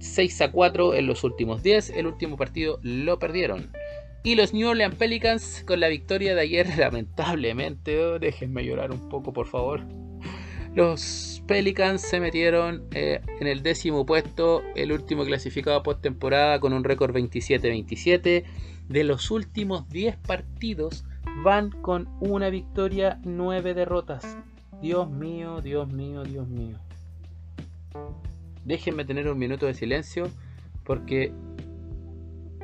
6 0.00 0.40
a 0.42 0.50
4 0.50 0.94
en 0.94 1.06
los 1.06 1.22
últimos 1.24 1.62
10, 1.62 1.90
el 1.90 2.06
último 2.06 2.36
partido 2.36 2.80
lo 2.82 3.18
perdieron. 3.18 3.70
Y 4.22 4.34
los 4.34 4.52
New 4.52 4.68
Orleans 4.68 4.96
Pelicans 4.96 5.64
con 5.66 5.80
la 5.80 5.88
victoria 5.88 6.34
de 6.34 6.42
ayer, 6.42 6.66
lamentablemente, 6.78 8.02
oh, 8.04 8.18
déjenme 8.18 8.64
llorar 8.64 8.90
un 8.90 9.08
poco 9.08 9.32
por 9.32 9.46
favor. 9.46 9.82
Los 10.74 11.42
Pelicans 11.46 12.00
se 12.00 12.20
metieron 12.20 12.84
eh, 12.92 13.20
en 13.40 13.46
el 13.46 13.62
décimo 13.62 14.06
puesto, 14.06 14.62
el 14.76 14.92
último 14.92 15.24
clasificado 15.24 15.82
postemporada 15.82 16.60
con 16.60 16.72
un 16.72 16.84
récord 16.84 17.14
27-27. 17.14 18.44
De 18.88 19.04
los 19.04 19.30
últimos 19.30 19.88
10 19.88 20.16
partidos, 20.16 21.04
van 21.42 21.70
con 21.70 22.08
una 22.20 22.50
victoria, 22.50 23.20
nueve 23.24 23.74
derrotas. 23.74 24.36
Dios 24.80 25.10
mío, 25.10 25.60
Dios 25.60 25.92
mío, 25.92 26.22
Dios 26.22 26.48
mío. 26.48 26.78
Déjenme 28.64 29.04
tener 29.04 29.28
un 29.28 29.38
minuto 29.38 29.66
de 29.66 29.74
silencio 29.74 30.30
porque 30.84 31.32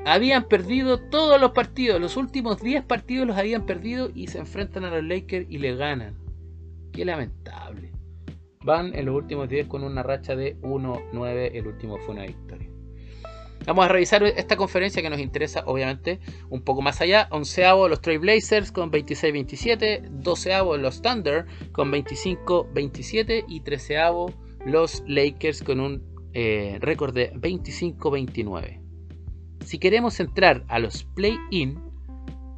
habían 0.05 0.49
perdido 0.49 1.01
todos 1.01 1.41
los 1.41 1.53
partidos. 1.53 2.01
Los 2.01 2.17
últimos 2.17 2.63
10 2.63 2.85
partidos 2.85 3.27
los 3.27 3.37
habían 3.37 3.67
perdido 3.67 4.11
y 4.15 4.29
se 4.29 4.39
enfrentan 4.39 4.85
a 4.85 4.91
los 4.91 5.05
Lakers 5.05 5.47
y 5.49 5.59
le 5.59 5.75
ganan. 5.77 6.17
Qué 6.93 7.05
lamentable. 7.05 7.93
Van 8.63 8.95
en 8.95 9.07
los 9.07 9.15
últimos 9.15 9.49
10 9.49 9.67
con 9.67 9.85
una 9.85 10.03
racha 10.03 10.37
de 10.37 10.57
1-9. 10.61 11.51
El 11.55 11.67
último 11.67 11.99
fue 11.99 12.15
una 12.15 12.25
victoria. 12.25 12.71
Vamos 13.67 13.85
a 13.85 13.89
revisar 13.89 14.23
esta 14.23 14.57
conferencia 14.57 15.03
que 15.03 15.11
nos 15.11 15.19
interesa, 15.19 15.65
obviamente, 15.67 16.21
un 16.51 16.63
poco 16.63 16.83
más 16.83 17.01
allá. 17.01 17.27
Onceavo 17.33 17.89
los 17.89 18.01
Trailblazers 18.01 18.71
con 18.71 18.93
26-27, 18.93 20.03
doceavo 20.09 20.77
los 20.77 21.03
Thunder 21.03 21.47
con 21.73 21.91
25-27 21.91 23.45
y 23.49 23.61
treceavo 23.61 24.33
los 24.67 25.05
Lakers 25.07 25.63
con 25.63 25.79
un 25.79 26.03
eh, 26.35 26.79
récord 26.81 27.15
de 27.15 27.33
25-29. 27.35 28.81
Si 29.65 29.79
queremos 29.79 30.19
entrar 30.19 30.65
a 30.67 30.81
los 30.81 31.05
play-in, 31.05 31.81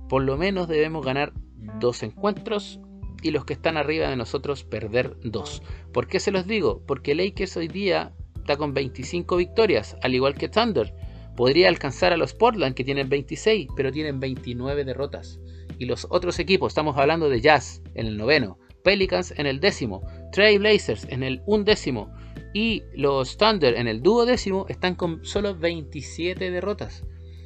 por 0.09 0.23
lo 0.23 0.39
menos 0.39 0.69
debemos 0.69 1.05
ganar 1.05 1.35
dos 1.79 2.03
encuentros 2.03 2.81
y 3.23 3.31
los 3.31 3.45
que 3.45 3.53
están 3.53 3.77
arriba 3.77 4.09
de 4.09 4.17
nosotros 4.17 4.65
perder 4.65 5.19
dos. 5.23 5.63
¿Por 5.93 6.07
qué 6.07 6.19
se 6.19 6.31
los 6.31 6.47
digo? 6.47 6.83
Porque 6.87 7.15
Lakers 7.15 7.59
hoy 7.59 7.69
día 7.69 8.15
está 8.37 8.57
con 8.57 8.73
25 8.73 9.37
victorias, 9.37 9.97
al 10.03 10.15
igual 10.15 10.35
que 10.35 10.49
Thunder. 10.49 10.95
Podría 11.37 11.69
alcanzar 11.69 12.15
a 12.15 12.17
los 12.17 12.33
Portland, 12.33 12.75
que 12.75 12.85
tienen 12.85 13.11
26, 13.11 13.69
pero 13.77 13.93
tienen 13.93 14.19
29 14.19 14.85
derrotas. 14.85 15.41
Y 15.79 15.85
los 15.85 16.07
otros 16.09 16.39
equipos, 16.39 16.73
estamos 16.73 16.97
hablando 16.97 17.29
de 17.29 17.43
Jazz 17.43 17.83
en 17.95 18.07
el 18.07 18.17
noveno, 18.17 18.59
Pelicans 18.83 19.35
en 19.37 19.47
el 19.47 19.61
décimo, 19.61 20.03
Trail 20.33 20.59
Blazers 20.59 21.07
en 21.11 21.23
el 21.23 21.43
undécimo 21.47 22.13
y 22.55 22.83
los 22.95 23.37
Thunder 23.37 23.75
en 23.75 23.89
el 23.89 24.03
duodécimo 24.03 24.67
están 24.69 24.95
con 24.95 25.25
solo 25.25 25.57
27 25.57 26.51
derrotas. 26.51 27.05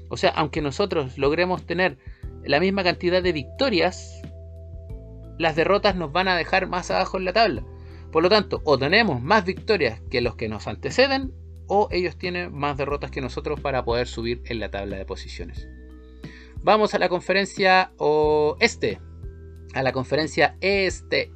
O 0.09 0.17
sea, 0.17 0.31
aunque 0.31 0.61
nosotros 0.61 1.19
logremos 1.19 1.65
tener 1.67 1.99
la 2.45 2.61
misma 2.61 2.85
cantidad 2.85 3.23
de 3.23 3.33
victorias, 3.33 4.23
las 5.39 5.57
derrotas 5.57 5.97
nos 5.97 6.13
van 6.13 6.29
a 6.29 6.37
dejar 6.37 6.69
más 6.69 6.91
abajo 6.91 7.19
en 7.19 7.25
la 7.25 7.33
tabla. 7.33 7.65
Por 8.11 8.23
lo 8.23 8.29
tanto, 8.29 8.61
o 8.65 8.79
tenemos 8.79 9.23
más 9.23 9.45
victorias 9.45 10.03
que 10.11 10.21
los 10.21 10.37
que 10.37 10.49
nos 10.49 10.67
anteceden, 10.67 11.33
o 11.67 11.89
ellos 11.91 12.17
tienen 12.17 12.53
más 12.53 12.77
derrotas 12.77 13.11
que 13.11 13.23
nosotros 13.23 13.61
para 13.61 13.85
poder 13.85 14.07
subir 14.07 14.43
en 14.45 14.61
la 14.61 14.71
tabla 14.71 14.99
de 14.99 15.07
posiciones. 15.07 15.67
Vamos 16.63 16.95
a 16.95 16.99
la 16.99 17.09
conferencia 17.09 17.93
oeste. 17.97 19.01
A 19.75 19.83
la 19.83 19.93
conferencia 19.93 20.57
este. 20.61 21.33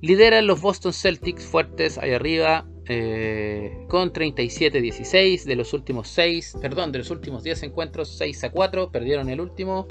Lideran 0.00 0.46
los 0.46 0.60
Boston 0.60 0.92
Celtics 0.92 1.44
fuertes 1.44 1.98
ahí 1.98 2.12
arriba. 2.12 2.66
Eh, 2.90 3.84
con 3.88 4.14
37-16 4.14 5.44
de 5.44 5.56
los 5.56 5.74
últimos 5.74 6.08
6, 6.08 6.56
perdón, 6.58 6.90
de 6.90 7.00
los 7.00 7.10
últimos 7.10 7.42
10 7.42 7.64
encuentros, 7.64 8.16
6 8.16 8.44
a 8.44 8.50
4, 8.50 8.90
perdieron 8.90 9.28
el 9.28 9.42
último. 9.42 9.86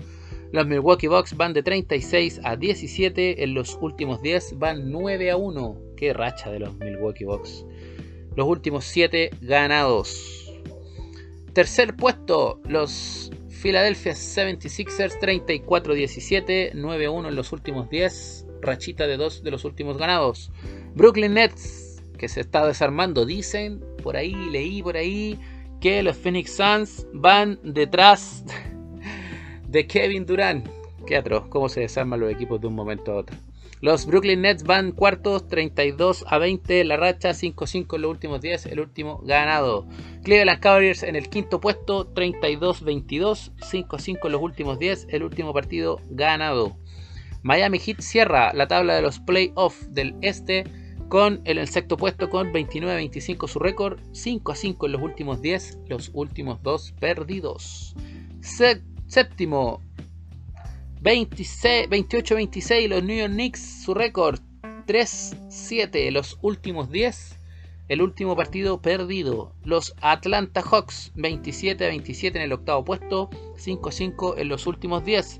Los 0.52 0.66
Milwaukee 0.66 1.08
Bucks 1.08 1.36
van 1.38 1.54
de 1.54 1.62
36 1.62 2.42
a 2.44 2.56
17. 2.56 3.44
En 3.44 3.54
los 3.54 3.78
últimos 3.82 4.22
10 4.22 4.58
van 4.58 4.92
9 4.92 5.30
a 5.30 5.38
1. 5.38 5.78
Qué 5.96 6.14
racha 6.14 6.50
de 6.50 6.60
los 6.60 6.76
Milwaukee 6.78 7.26
Bucks. 7.26 7.66
Los 8.36 8.48
últimos 8.48 8.86
7 8.86 9.30
ganados. 9.42 10.52
Tercer 11.54 11.96
puesto, 11.96 12.62
los 12.66 13.32
Philadelphia 13.50 14.14
76ers 14.14 15.20
34-17, 15.20 16.74
9-1 16.74 17.28
en 17.28 17.36
los 17.36 17.52
últimos 17.52 17.90
10, 17.90 18.47
rachita 18.62 19.08
de 19.08 19.18
2 19.18 19.44
de 19.44 19.52
los 19.52 19.66
últimos 19.66 19.98
ganados. 19.98 20.52
Brooklyn 20.96 21.34
Nets, 21.34 22.04
que 22.18 22.28
se 22.28 22.42
está 22.42 22.66
desarmando, 22.66 23.26
dicen, 23.26 23.84
por 24.04 24.18
ahí, 24.18 24.34
leí 24.52 24.82
por 24.82 24.98
ahí, 24.98 25.40
que 25.82 26.02
los 26.04 26.18
Phoenix 26.18 26.56
Suns 26.56 27.08
van 27.14 27.60
detrás 27.64 28.44
de 29.68 29.88
Kevin 29.88 30.26
Durant. 30.26 30.68
Qué 31.06 31.16
atroz, 31.16 31.48
cómo 31.48 31.70
se 31.70 31.82
desarman 31.82 32.20
los 32.20 32.32
equipos 32.32 32.60
de 32.60 32.68
un 32.68 32.76
momento 32.76 33.12
a 33.12 33.16
otro. 33.16 33.38
Los 33.80 34.08
Brooklyn 34.08 34.42
Nets 34.42 34.64
van 34.64 34.92
cuartos, 34.92 35.48
32 35.48 36.26
a 36.28 36.40
20, 36.40 36.84
la 36.84 36.98
racha 36.98 37.30
5-5 37.30 37.96
en 37.96 38.02
los 38.02 38.10
últimos 38.10 38.42
10, 38.42 38.66
el 38.66 38.80
último 38.80 39.22
ganado. 39.24 39.86
Cleveland 40.24 40.60
Cavaliers 40.60 41.04
en 41.04 41.16
el 41.16 41.30
quinto 41.30 41.62
puesto, 41.62 42.12
32-22, 42.16 43.52
5-5 43.60 44.26
en 44.26 44.32
los 44.32 44.42
últimos 44.42 44.80
10, 44.80 45.08
el 45.12 45.22
último 45.22 45.54
partido 45.54 46.02
ganado. 46.10 46.76
Miami 47.44 47.80
Heat 47.80 48.02
cierra 48.02 48.54
la 48.54 48.68
tabla 48.68 48.96
de 48.96 49.02
los 49.02 49.20
playoffs 49.20 49.94
del 49.94 50.16
este 50.22 50.64
con 51.10 51.42
el, 51.46 51.66
sexto 51.68 51.98
puesto 51.98 52.30
con 52.30 52.52
29-25 52.52 53.48
su 53.48 53.60
récord, 53.60 54.00
5-5 54.12 54.86
en 54.86 54.92
los 54.92 55.02
últimos 55.02 55.42
10, 55.42 55.80
los 55.88 56.12
últimos 56.14 56.62
2 56.64 56.94
perdidos. 57.00 57.96
séptimo 59.08 59.82
28-26 61.02 62.88
los 62.90 63.04
New 63.04 63.18
York 63.18 63.32
Knicks, 63.32 63.84
su 63.84 63.94
récord 63.94 64.40
3-7 64.88 66.12
los 66.12 66.38
últimos 66.42 66.90
10. 66.92 67.38
El 67.90 68.02
último 68.02 68.36
partido 68.36 68.82
perdido. 68.82 69.54
Los 69.64 69.94
Atlanta 70.02 70.62
Hawks 70.62 71.14
27-27 71.16 72.36
en 72.36 72.42
el 72.42 72.52
octavo 72.52 72.84
puesto, 72.84 73.30
5-5 73.56 74.36
en 74.38 74.50
los 74.50 74.68
últimos 74.68 75.06
10. 75.06 75.40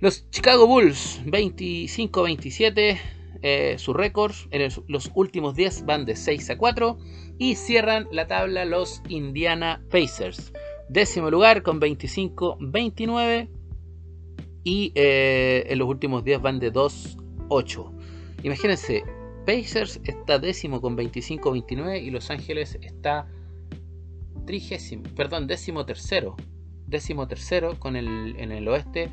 Los 0.00 0.28
Chicago 0.30 0.66
Bulls 0.66 1.20
25-27 1.26 2.98
eh, 3.42 3.76
su 3.78 3.92
récord. 3.92 4.32
En 4.50 4.70
los 4.88 5.10
últimos 5.14 5.54
10 5.54 5.84
van 5.84 6.06
de 6.06 6.16
6 6.16 6.50
a 6.50 6.56
4. 6.56 6.98
Y 7.38 7.54
cierran 7.56 8.08
la 8.10 8.26
tabla 8.26 8.64
los 8.64 9.02
Indiana 9.08 9.82
Pacers. 9.90 10.52
Décimo 10.88 11.30
lugar 11.30 11.62
con 11.62 11.80
25-29 11.80 13.48
y 14.64 14.92
eh, 14.94 15.64
en 15.68 15.78
los 15.78 15.88
últimos 15.88 16.24
días 16.24 16.40
van 16.40 16.58
de 16.60 16.72
2-8. 16.72 17.92
Imagínense, 18.42 19.04
Pacers 19.46 20.00
está 20.04 20.38
décimo 20.38 20.80
con 20.80 20.96
25-29 20.96 22.02
y 22.02 22.10
Los 22.10 22.30
Ángeles 22.30 22.78
está 22.82 23.26
trigésimo, 24.46 25.04
perdón, 25.14 25.46
décimo 25.46 25.86
tercero. 25.86 26.36
Décimo 26.86 27.28
tercero 27.28 27.78
con 27.78 27.96
el, 27.96 28.34
en 28.38 28.50
el 28.50 28.66
oeste 28.68 29.10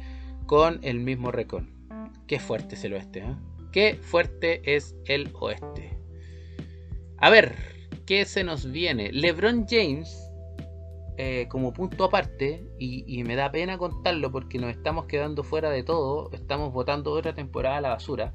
con 0.47 0.79
el 0.81 0.99
mismo 0.99 1.31
récord. 1.31 1.65
Qué 2.25 2.39
fuerte 2.39 2.75
es 2.75 2.83
el 2.83 2.93
oeste, 2.93 3.19
¿eh? 3.19 3.35
Qué 3.71 3.99
fuerte 4.01 4.75
es 4.75 4.95
el 5.05 5.29
oeste. 5.39 5.97
A 7.17 7.29
ver, 7.29 7.55
¿qué 8.05 8.25
se 8.25 8.43
nos 8.43 8.71
viene? 8.71 9.11
LeBron 9.11 9.65
James 9.69 10.27
eh, 11.19 11.47
como 11.49 11.73
punto 11.73 12.03
aparte, 12.03 12.63
y, 12.77 13.23
me 13.23 13.35
da 13.35 13.51
pena 13.51 13.79
contarlo 13.79 14.31
porque 14.31 14.59
nos 14.59 14.69
estamos 14.69 15.05
quedando 15.05 15.43
fuera 15.43 15.71
de 15.71 15.81
todo, 15.81 16.29
estamos 16.31 16.71
votando 16.71 17.11
otra 17.11 17.33
temporada 17.33 17.77
a 17.77 17.81
la 17.81 17.89
basura, 17.89 18.33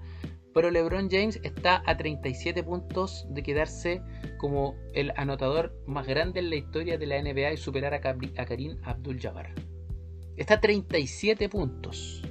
pero 0.52 0.68
LeBron 0.68 1.08
James 1.08 1.38
está 1.44 1.84
a 1.86 1.96
37 1.96 2.64
puntos 2.64 3.24
de 3.30 3.42
quedarse 3.44 4.02
como 4.38 4.74
el 4.94 5.12
anotador 5.16 5.80
más 5.86 6.08
grande 6.08 6.40
en 6.40 6.50
la 6.50 6.56
historia 6.56 6.98
de 6.98 7.06
la 7.06 7.22
NBA 7.22 7.52
y 7.52 7.56
superar 7.56 7.94
a, 7.94 8.00
Karim 8.00 8.76
Abdul-Jabbar. 8.82 9.54
Está 10.36 10.54
a 10.54 10.60
37 10.60 11.48
puntos. 11.48 12.22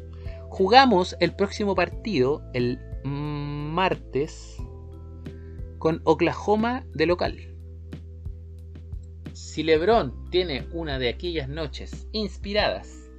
Jugamos 0.50 1.16
el 1.20 1.36
próximo 1.36 1.76
partido 1.76 2.42
el 2.54 2.80
martes 3.04 4.58
con 5.80 6.02
Oklahoma 6.04 6.86
de 6.94 7.06
local. 7.06 7.56
Si 9.34 9.64
LeBron 9.64 10.30
tiene 10.30 10.68
una 10.72 11.00
de 11.00 11.10
aquellas 11.10 11.50
noches 11.50 12.08
inspiradas 12.12 13.10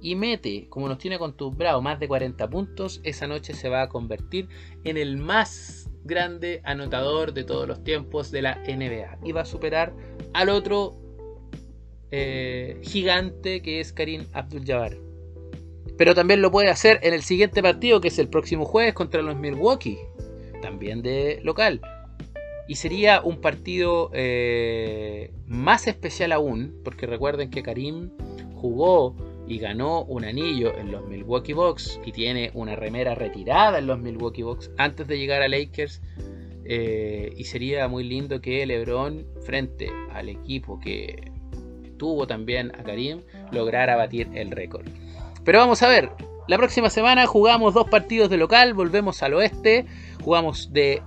y 0.00 0.14
mete, 0.14 0.68
como 0.68 0.88
nos 0.88 0.98
tiene 0.98 1.16
acostumbrado, 1.16 1.82
más 1.82 1.98
de 1.98 2.08
40 2.08 2.48
puntos, 2.48 3.00
esa 3.02 3.26
noche 3.26 3.54
se 3.54 3.68
va 3.68 3.82
a 3.82 3.88
convertir 3.88 4.48
en 4.84 4.96
el 4.96 5.16
más 5.16 5.90
grande 6.04 6.60
anotador 6.64 7.34
de 7.34 7.44
todos 7.44 7.68
los 7.68 7.82
tiempos 7.82 8.30
de 8.30 8.42
la 8.42 8.62
NBA 8.66 9.18
y 9.24 9.32
va 9.32 9.42
a 9.42 9.44
superar 9.44 9.94
al 10.32 10.48
otro 10.48 10.96
eh, 12.10 12.78
gigante 12.82 13.60
que 13.60 13.80
es 13.80 13.92
Karim 13.92 14.24
Abdul-Jabbar. 14.32 14.96
Pero 15.96 16.14
también 16.14 16.40
lo 16.40 16.50
puede 16.50 16.70
hacer 16.70 17.00
en 17.02 17.12
el 17.12 17.22
siguiente 17.22 17.62
partido, 17.62 18.00
que 18.00 18.08
es 18.08 18.18
el 18.18 18.28
próximo 18.28 18.64
jueves 18.64 18.94
contra 18.94 19.20
los 19.20 19.36
Milwaukee, 19.36 19.98
también 20.62 21.02
de 21.02 21.40
local. 21.42 21.80
Y 22.68 22.76
sería 22.76 23.20
un 23.22 23.40
partido 23.40 24.10
eh, 24.12 25.32
más 25.46 25.86
especial 25.86 26.32
aún, 26.32 26.80
porque 26.84 27.06
recuerden 27.06 27.50
que 27.50 27.62
Karim 27.62 28.10
jugó 28.54 29.16
y 29.48 29.58
ganó 29.58 30.04
un 30.04 30.24
anillo 30.24 30.76
en 30.78 30.92
los 30.92 31.06
Milwaukee 31.08 31.54
Bucks 31.54 31.98
y 32.04 32.12
tiene 32.12 32.50
una 32.54 32.76
remera 32.76 33.14
retirada 33.14 33.78
en 33.78 33.86
los 33.86 33.98
Milwaukee 33.98 34.42
Bucks 34.42 34.70
antes 34.76 35.06
de 35.08 35.18
llegar 35.18 35.42
a 35.42 35.48
Lakers. 35.48 36.00
Eh, 36.70 37.32
y 37.34 37.44
sería 37.44 37.88
muy 37.88 38.04
lindo 38.04 38.42
que 38.42 38.66
LeBron, 38.66 39.26
frente 39.40 39.90
al 40.12 40.28
equipo 40.28 40.78
que 40.78 41.32
tuvo 41.98 42.26
también 42.26 42.72
a 42.78 42.84
Karim, 42.84 43.22
lograra 43.52 43.96
batir 43.96 44.28
el 44.34 44.50
récord. 44.50 44.86
Pero 45.44 45.58
vamos 45.58 45.82
a 45.82 45.88
ver, 45.88 46.10
la 46.46 46.56
próxima 46.56 46.88
semana 46.88 47.26
jugamos 47.26 47.74
dos 47.74 47.88
partidos 47.88 48.30
de 48.30 48.38
local, 48.38 48.72
volvemos 48.72 49.22
al 49.22 49.34
oeste, 49.34 49.84
jugamos 50.22 50.72
de 50.72 51.02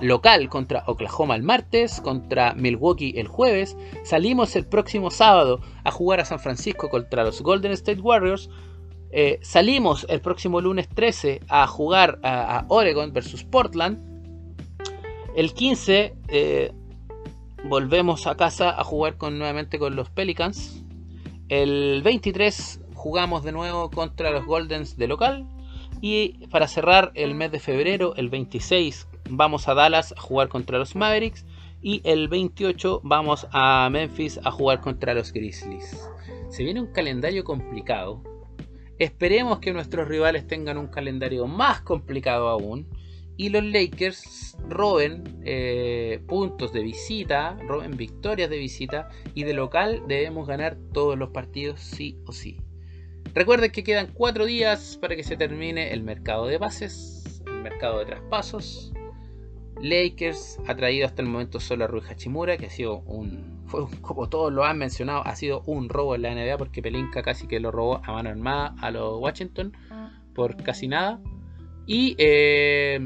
local 0.00 0.48
contra 0.48 0.84
Oklahoma 0.86 1.36
el 1.36 1.42
martes, 1.42 2.00
contra 2.00 2.54
Milwaukee 2.54 3.14
el 3.16 3.28
jueves. 3.28 3.76
Salimos 4.02 4.56
el 4.56 4.66
próximo 4.66 5.10
sábado 5.10 5.60
a 5.84 5.90
jugar 5.90 6.20
a 6.20 6.24
San 6.24 6.40
Francisco 6.40 6.90
contra 6.90 7.24
los 7.24 7.42
Golden 7.42 7.72
State 7.72 8.00
Warriors. 8.00 8.50
Eh, 9.10 9.38
salimos 9.42 10.06
el 10.08 10.20
próximo 10.20 10.60
lunes 10.60 10.88
13 10.88 11.40
a 11.48 11.66
jugar 11.66 12.18
a, 12.22 12.64
Oregon 12.68 13.12
versus 13.12 13.44
Portland. 13.44 13.98
El 15.36 15.52
15 15.52 16.14
eh, 16.28 16.72
volvemos 17.64 18.26
a 18.26 18.36
casa 18.36 18.78
a 18.78 18.84
jugar 18.84 19.16
con, 19.16 19.38
nuevamente 19.38 19.78
con 19.78 19.96
los 19.96 20.10
Pelicans. 20.10 20.84
El 21.48 22.02
23 22.02 22.80
jugamos 22.94 23.42
de 23.42 23.52
nuevo 23.52 23.90
contra 23.90 24.30
los 24.30 24.44
Goldens 24.44 24.96
de 24.96 25.08
local. 25.08 25.48
Y 26.00 26.46
para 26.48 26.68
cerrar 26.68 27.10
el 27.14 27.34
mes 27.34 27.50
de 27.52 27.60
febrero, 27.60 28.14
el 28.16 28.28
26 28.28 29.08
vamos 29.30 29.68
a 29.68 29.74
Dallas 29.74 30.12
a 30.16 30.20
jugar 30.20 30.48
contra 30.48 30.78
los 30.78 30.94
Mavericks. 30.94 31.46
Y 31.80 32.00
el 32.04 32.28
28 32.28 33.00
vamos 33.02 33.46
a 33.50 33.88
Memphis 33.90 34.40
a 34.44 34.50
jugar 34.50 34.80
contra 34.80 35.14
los 35.14 35.32
Grizzlies. 35.32 36.08
Se 36.50 36.64
viene 36.64 36.80
un 36.80 36.92
calendario 36.92 37.44
complicado. 37.44 38.22
Esperemos 38.98 39.58
que 39.58 39.72
nuestros 39.72 40.06
rivales 40.06 40.46
tengan 40.46 40.78
un 40.78 40.86
calendario 40.86 41.46
más 41.46 41.80
complicado 41.80 42.48
aún. 42.48 42.86
Y 43.36 43.48
los 43.48 43.64
Lakers 43.64 44.56
roben 44.68 45.24
eh, 45.44 46.22
puntos 46.26 46.72
de 46.72 46.82
visita, 46.82 47.56
roben 47.66 47.96
victorias 47.96 48.48
de 48.50 48.58
visita. 48.58 49.08
Y 49.34 49.44
de 49.44 49.54
local 49.54 50.02
debemos 50.06 50.46
ganar 50.46 50.76
todos 50.92 51.18
los 51.18 51.30
partidos 51.30 51.80
sí 51.80 52.18
o 52.26 52.32
sí. 52.32 52.58
Recuerden 53.34 53.72
que 53.72 53.82
quedan 53.82 54.08
cuatro 54.14 54.46
días 54.46 54.96
para 55.00 55.16
que 55.16 55.24
se 55.24 55.36
termine 55.36 55.92
el 55.92 56.04
mercado 56.04 56.46
de 56.46 56.58
bases, 56.58 57.42
el 57.46 57.62
mercado 57.62 57.98
de 57.98 58.06
traspasos. 58.06 58.92
Lakers 59.82 60.60
ha 60.68 60.76
traído 60.76 61.06
hasta 61.06 61.20
el 61.20 61.28
momento 61.28 61.58
solo 61.58 61.84
a 61.84 61.86
Rui 61.88 62.02
Hachimura, 62.08 62.56
que 62.56 62.66
ha 62.66 62.70
sido 62.70 62.98
un, 63.00 63.64
como 64.00 64.28
todos 64.28 64.52
lo 64.52 64.64
han 64.64 64.78
mencionado, 64.78 65.26
ha 65.26 65.34
sido 65.34 65.62
un 65.66 65.88
robo 65.88 66.14
en 66.14 66.22
la 66.22 66.34
NBA 66.34 66.56
porque 66.58 66.80
Pelinka 66.80 67.22
casi 67.22 67.46
que 67.46 67.60
lo 67.60 67.70
robó 67.70 68.00
a 68.04 68.12
mano 68.12 68.30
armada 68.30 68.74
a 68.80 68.90
los 68.90 69.20
Washington 69.20 69.76
por 70.34 70.56
casi 70.62 70.88
nada. 70.88 71.20
Y 71.86 72.14
eh, 72.18 72.98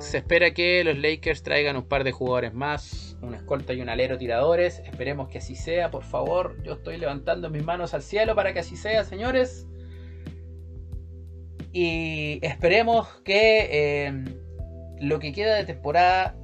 se 0.00 0.18
espera 0.18 0.52
que 0.52 0.82
los 0.84 0.98
Lakers 0.98 1.42
traigan 1.42 1.76
un 1.76 1.84
par 1.84 2.04
de 2.04 2.12
jugadores 2.12 2.54
más, 2.54 3.16
una 3.22 3.36
escolta 3.36 3.72
y 3.72 3.80
un 3.80 3.88
alero 3.88 4.18
tiradores. 4.18 4.80
Esperemos 4.80 5.28
que 5.28 5.38
así 5.38 5.54
sea, 5.54 5.90
por 5.90 6.04
favor. 6.04 6.62
Yo 6.62 6.74
estoy 6.74 6.98
levantando 6.98 7.50
mis 7.50 7.64
manos 7.64 7.94
al 7.94 8.02
cielo 8.02 8.34
para 8.34 8.52
que 8.52 8.60
así 8.60 8.76
sea, 8.76 9.04
señores. 9.04 9.66
Y 11.72 12.38
esperemos 12.42 13.08
que 13.24 13.68
eh, 13.70 14.24
lo 15.00 15.18
que 15.18 15.32
queda 15.32 15.56
de 15.56 15.64
temporada 15.64 16.36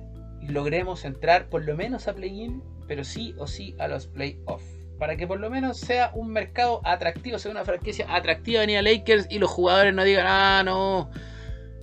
logremos 0.42 1.04
entrar 1.04 1.48
por 1.48 1.64
lo 1.64 1.76
menos 1.76 2.08
a 2.08 2.14
play-in, 2.14 2.62
pero 2.86 3.04
sí 3.04 3.34
o 3.38 3.46
sí 3.46 3.74
a 3.78 3.88
los 3.88 4.06
playoffs. 4.06 4.64
Para 4.98 5.16
que 5.16 5.26
por 5.26 5.40
lo 5.40 5.50
menos 5.50 5.78
sea 5.78 6.12
un 6.14 6.30
mercado 6.30 6.80
atractivo, 6.84 7.38
sea 7.38 7.50
una 7.50 7.64
franquicia 7.64 8.06
atractiva 8.08 8.60
venir 8.60 8.78
a 8.78 8.82
Lakers 8.82 9.26
y 9.28 9.38
los 9.38 9.50
jugadores 9.50 9.92
no 9.92 10.04
digan, 10.04 10.26
ah, 10.28 10.62
no, 10.64 11.10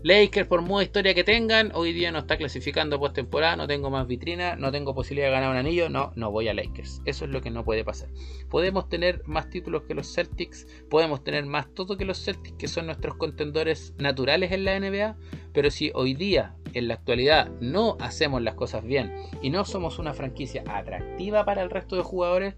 Lakers, 0.04 0.48
por 0.48 0.64
moda 0.64 0.84
historia 0.84 1.14
que 1.14 1.24
tengan, 1.24 1.72
hoy 1.76 1.94
día 1.94 2.12
no 2.12 2.18
está 2.18 2.36
clasificando 2.36 3.00
postemporada, 3.00 3.56
no 3.56 3.68
tengo 3.68 3.92
más 3.92 4.08
vitrina, 4.08 4.56
no 4.56 4.72
tengo 4.72 4.96
posibilidad 4.96 5.28
de 5.28 5.34
ganar 5.34 5.52
un 5.52 5.58
anillo, 5.58 5.90
no, 5.90 6.12
no 6.16 6.32
voy 6.32 6.48
a 6.48 6.56
Lakers. 6.56 7.04
Eso 7.06 7.26
es 7.26 7.32
lo 7.32 7.40
que 7.42 7.52
no 7.52 7.64
puede 7.64 7.84
pasar. 7.84 8.10
Podemos 8.50 8.90
tener 8.90 9.22
más 9.28 9.52
títulos 9.52 9.84
que 9.84 9.94
los 9.94 10.12
Celtics, 10.12 10.66
podemos 10.90 11.24
tener 11.24 11.46
más 11.46 11.72
todo 11.76 11.98
que 11.98 12.06
los 12.06 12.18
Celtics, 12.18 12.58
que 12.58 12.68
son 12.68 12.88
nuestros 12.88 13.14
contendores 13.14 13.94
naturales 14.00 14.52
en 14.52 14.66
la 14.66 14.80
NBA, 14.80 15.18
pero 15.54 15.70
si 15.70 15.92
hoy 15.94 16.16
día, 16.16 16.56
en 16.74 16.88
la 16.88 16.96
actualidad, 16.96 17.52
no 17.60 17.96
hacemos 18.00 18.42
las 18.42 18.56
cosas 18.56 18.84
bien 18.84 19.14
y 19.44 19.52
no 19.52 19.66
somos 19.66 20.00
una 20.00 20.16
franquicia 20.16 20.64
atractiva 20.66 21.46
para 21.46 21.62
el 21.62 21.70
resto 21.70 21.96
de 21.96 22.02
jugadores, 22.02 22.56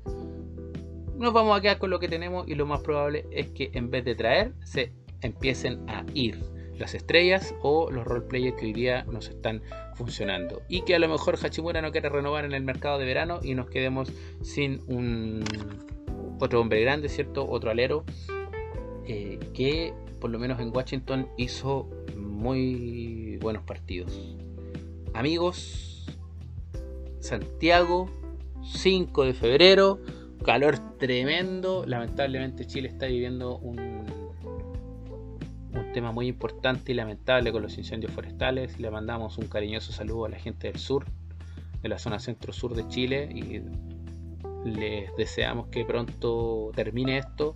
nos 1.18 1.34
vamos 1.34 1.58
a 1.58 1.62
quedar 1.62 1.78
con 1.78 1.90
lo 1.90 2.00
que 2.00 2.08
tenemos 2.08 2.48
y 2.48 2.56
lo 2.56 2.66
más 2.66 2.80
probable 2.80 3.26
es 3.32 3.50
que 3.50 3.70
en 3.74 3.90
vez 3.90 4.06
de 4.06 4.16
traer, 4.16 4.54
se 4.64 4.94
empiecen 5.22 5.90
a 5.90 6.06
ir 6.14 6.53
las 6.78 6.94
estrellas 6.94 7.54
o 7.62 7.92
los 7.92 8.06
roleplayers 8.06 8.58
que 8.58 8.66
hoy 8.66 8.74
día 8.74 9.04
nos 9.04 9.30
están 9.30 9.62
funcionando. 9.96 10.62
Y 10.68 10.82
que 10.82 10.96
a 10.96 11.00
lo 11.00 11.08
mejor 11.10 11.38
Hachimura 11.38 11.82
no 11.82 11.92
quiere 11.92 12.10
renovar 12.10 12.46
en 12.46 12.54
el 12.54 12.64
mercado 12.64 12.98
de 12.98 13.06
verano 13.06 13.40
y 13.44 13.56
nos 13.56 13.70
quedemos 13.70 14.12
sin 14.42 14.82
un 14.88 15.44
otro 16.40 16.62
hombre 16.62 16.82
grande, 16.82 17.10
¿cierto? 17.10 17.48
Otro 17.48 17.72
alero 17.72 18.04
eh, 19.06 19.40
que 19.54 19.94
por 20.20 20.30
lo 20.32 20.40
menos 20.40 20.60
en 20.62 20.76
Washington 20.76 21.28
hizo 21.38 21.90
muy 22.16 23.38
buenos 23.42 23.64
partidos. 23.64 24.38
Amigos, 25.14 26.06
Santiago, 27.20 28.10
5 28.64 29.26
de 29.26 29.34
febrero, 29.34 30.00
calor 30.46 30.80
tremendo. 30.98 31.86
Lamentablemente 31.86 32.66
Chile 32.66 32.88
está 32.88 33.08
viviendo 33.08 33.58
un 33.58 34.06
un 35.74 35.92
tema 35.92 36.12
muy 36.12 36.28
importante 36.28 36.92
y 36.92 36.96
lamentable 36.96 37.52
con 37.52 37.62
los 37.62 37.78
incendios 37.78 38.12
forestales. 38.12 38.80
Le 38.80 38.90
mandamos 38.92 39.38
un 39.38 39.48
cariñoso 39.48 39.92
saludo 39.92 40.26
a 40.26 40.30
la 40.30 40.38
gente 40.38 40.68
del 40.68 40.80
sur, 40.80 41.06
de 41.82 41.90
la 41.90 42.00
zona 42.00 42.20
centro-sur 42.20 42.76
de 42.76 42.88
Chile 42.88 43.30
y 43.34 43.62
les 44.68 45.16
deseamos 45.18 45.68
que 45.68 45.86
pronto 45.86 46.72
termine 46.76 47.18
esto, 47.18 47.56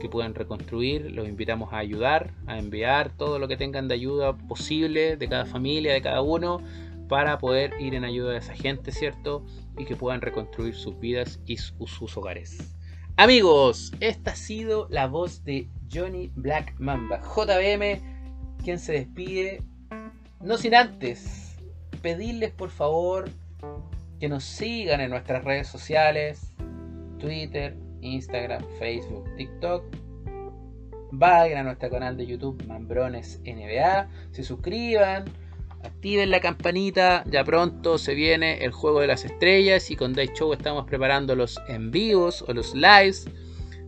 que 0.00 0.08
puedan 0.08 0.34
reconstruir. 0.34 1.10
Los 1.10 1.28
invitamos 1.28 1.72
a 1.72 1.78
ayudar, 1.78 2.32
a 2.46 2.58
enviar 2.58 3.10
todo 3.16 3.38
lo 3.38 3.48
que 3.48 3.56
tengan 3.56 3.88
de 3.88 3.94
ayuda 3.94 4.36
posible 4.36 5.16
de 5.16 5.28
cada 5.28 5.44
familia, 5.44 5.92
de 5.92 6.02
cada 6.02 6.22
uno, 6.22 6.62
para 7.08 7.38
poder 7.38 7.72
ir 7.80 7.94
en 7.94 8.04
ayuda 8.04 8.32
de 8.32 8.38
esa 8.38 8.54
gente, 8.54 8.92
¿cierto? 8.92 9.44
Y 9.78 9.84
que 9.84 9.96
puedan 9.96 10.20
reconstruir 10.20 10.74
sus 10.74 10.98
vidas 11.00 11.40
y 11.46 11.56
sus 11.56 12.16
hogares. 12.16 12.74
Amigos, 13.16 13.92
esta 13.98 14.32
ha 14.32 14.36
sido 14.36 14.86
la 14.90 15.06
voz 15.06 15.42
de 15.42 15.68
Johnny 15.92 16.30
Black 16.34 16.74
Mamba, 16.78 17.20
JBM, 17.20 18.00
quien 18.62 18.78
se 18.78 18.92
despide. 18.92 19.62
No 20.40 20.56
sin 20.56 20.74
antes 20.74 21.56
pedirles 22.02 22.52
por 22.52 22.70
favor 22.70 23.28
que 24.20 24.28
nos 24.28 24.44
sigan 24.44 25.00
en 25.00 25.10
nuestras 25.10 25.44
redes 25.44 25.68
sociales, 25.68 26.52
Twitter, 27.18 27.76
Instagram, 28.00 28.64
Facebook, 28.78 29.24
TikTok. 29.36 29.84
Vayan 31.10 31.58
a 31.58 31.62
nuestro 31.62 31.90
canal 31.90 32.16
de 32.16 32.26
YouTube 32.26 32.62
Mambrones 32.66 33.40
NBA, 33.44 34.08
se 34.30 34.44
suscriban, 34.44 35.24
activen 35.82 36.30
la 36.30 36.40
campanita, 36.40 37.24
ya 37.26 37.44
pronto 37.44 37.98
se 37.98 38.14
viene 38.14 38.64
el 38.64 38.72
juego 38.72 39.00
de 39.00 39.06
las 39.06 39.24
estrellas 39.24 39.90
y 39.90 39.96
con 39.96 40.12
Day 40.12 40.30
Show 40.34 40.52
estamos 40.52 40.86
preparando 40.86 41.34
los 41.34 41.58
en 41.68 41.90
vivos 41.90 42.44
o 42.46 42.52
los 42.52 42.74
lives 42.74 43.26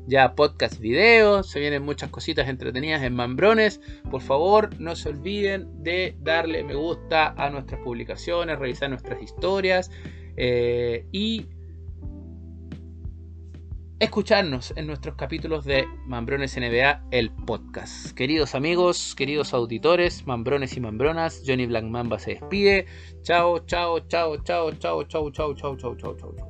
ya 0.07 0.35
podcast 0.35 0.79
video, 0.81 1.43
se 1.43 1.61
vienen 1.61 1.83
muchas 1.83 2.11
cositas 2.11 2.49
entretenidas 2.49 3.03
en 3.03 3.15
Mambrones. 3.15 3.81
Por 4.11 4.23
favor, 4.23 4.71
no 4.81 4.97
se 4.97 5.09
olviden 5.09 5.83
de 5.83 6.17
darle 6.21 6.65
me 6.65 6.75
gusta 6.75 7.35
a 7.37 7.51
nuestras 7.51 7.81
publicaciones, 7.83 8.59
revisar 8.59 8.91
nuestras 8.91 9.23
historias 9.23 9.91
eh, 10.37 11.07
y 11.13 11.47
escucharnos 14.01 14.73
en 14.77 14.87
nuestros 14.87 15.15
capítulos 15.15 15.67
de 15.67 15.87
Mambrones 16.07 16.57
NBA, 16.57 17.05
el 17.11 17.31
podcast. 17.31 18.13
Queridos 18.13 18.55
amigos, 18.55 19.15
queridos 19.15 19.53
auditores, 19.53 20.27
Mambrones 20.27 20.77
y 20.77 20.81
Mambronas, 20.81 21.43
Johnny 21.47 21.67
Black 21.67 21.85
Mamba 21.85 22.19
se 22.19 22.33
despide. 22.33 22.87
Chao, 23.23 23.59
chao, 23.67 24.01
chao, 24.09 24.39
chao, 24.39 24.73
chao, 24.73 25.05
chao, 25.05 25.31
chao, 25.31 25.55
chao, 25.55 25.77
chao, 25.77 25.97
chao, 25.97 26.17
chao. 26.17 26.50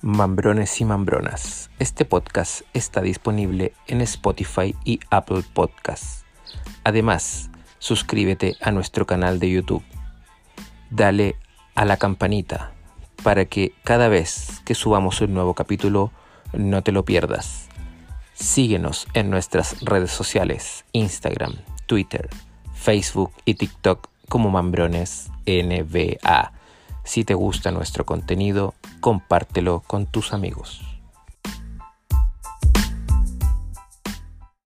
Mambrones 0.00 0.80
y 0.80 0.84
Mambronas. 0.84 1.70
Este 1.80 2.04
podcast 2.04 2.62
está 2.72 3.00
disponible 3.00 3.72
en 3.88 4.00
Spotify 4.00 4.76
y 4.84 5.00
Apple 5.10 5.42
Podcasts. 5.52 6.24
Además, 6.84 7.50
suscríbete 7.80 8.54
a 8.60 8.70
nuestro 8.70 9.06
canal 9.06 9.40
de 9.40 9.50
YouTube. 9.50 9.82
Dale 10.90 11.34
a 11.74 11.84
la 11.84 11.96
campanita 11.96 12.70
para 13.24 13.46
que 13.46 13.72
cada 13.82 14.06
vez 14.06 14.62
que 14.64 14.76
subamos 14.76 15.20
un 15.20 15.34
nuevo 15.34 15.54
capítulo 15.54 16.12
no 16.52 16.82
te 16.82 16.92
lo 16.92 17.04
pierdas. 17.04 17.68
Síguenos 18.34 19.08
en 19.14 19.30
nuestras 19.30 19.80
redes 19.80 20.12
sociales, 20.12 20.84
Instagram, 20.92 21.56
Twitter, 21.86 22.30
Facebook 22.72 23.32
y 23.44 23.54
TikTok 23.54 24.08
como 24.28 24.48
Mambrones 24.48 25.28
NBA. 25.44 26.52
Si 27.08 27.24
te 27.24 27.32
gusta 27.32 27.70
nuestro 27.70 28.04
contenido, 28.04 28.74
compártelo 29.00 29.82
con 29.86 30.04
tus 30.04 30.34
amigos. 30.34 30.87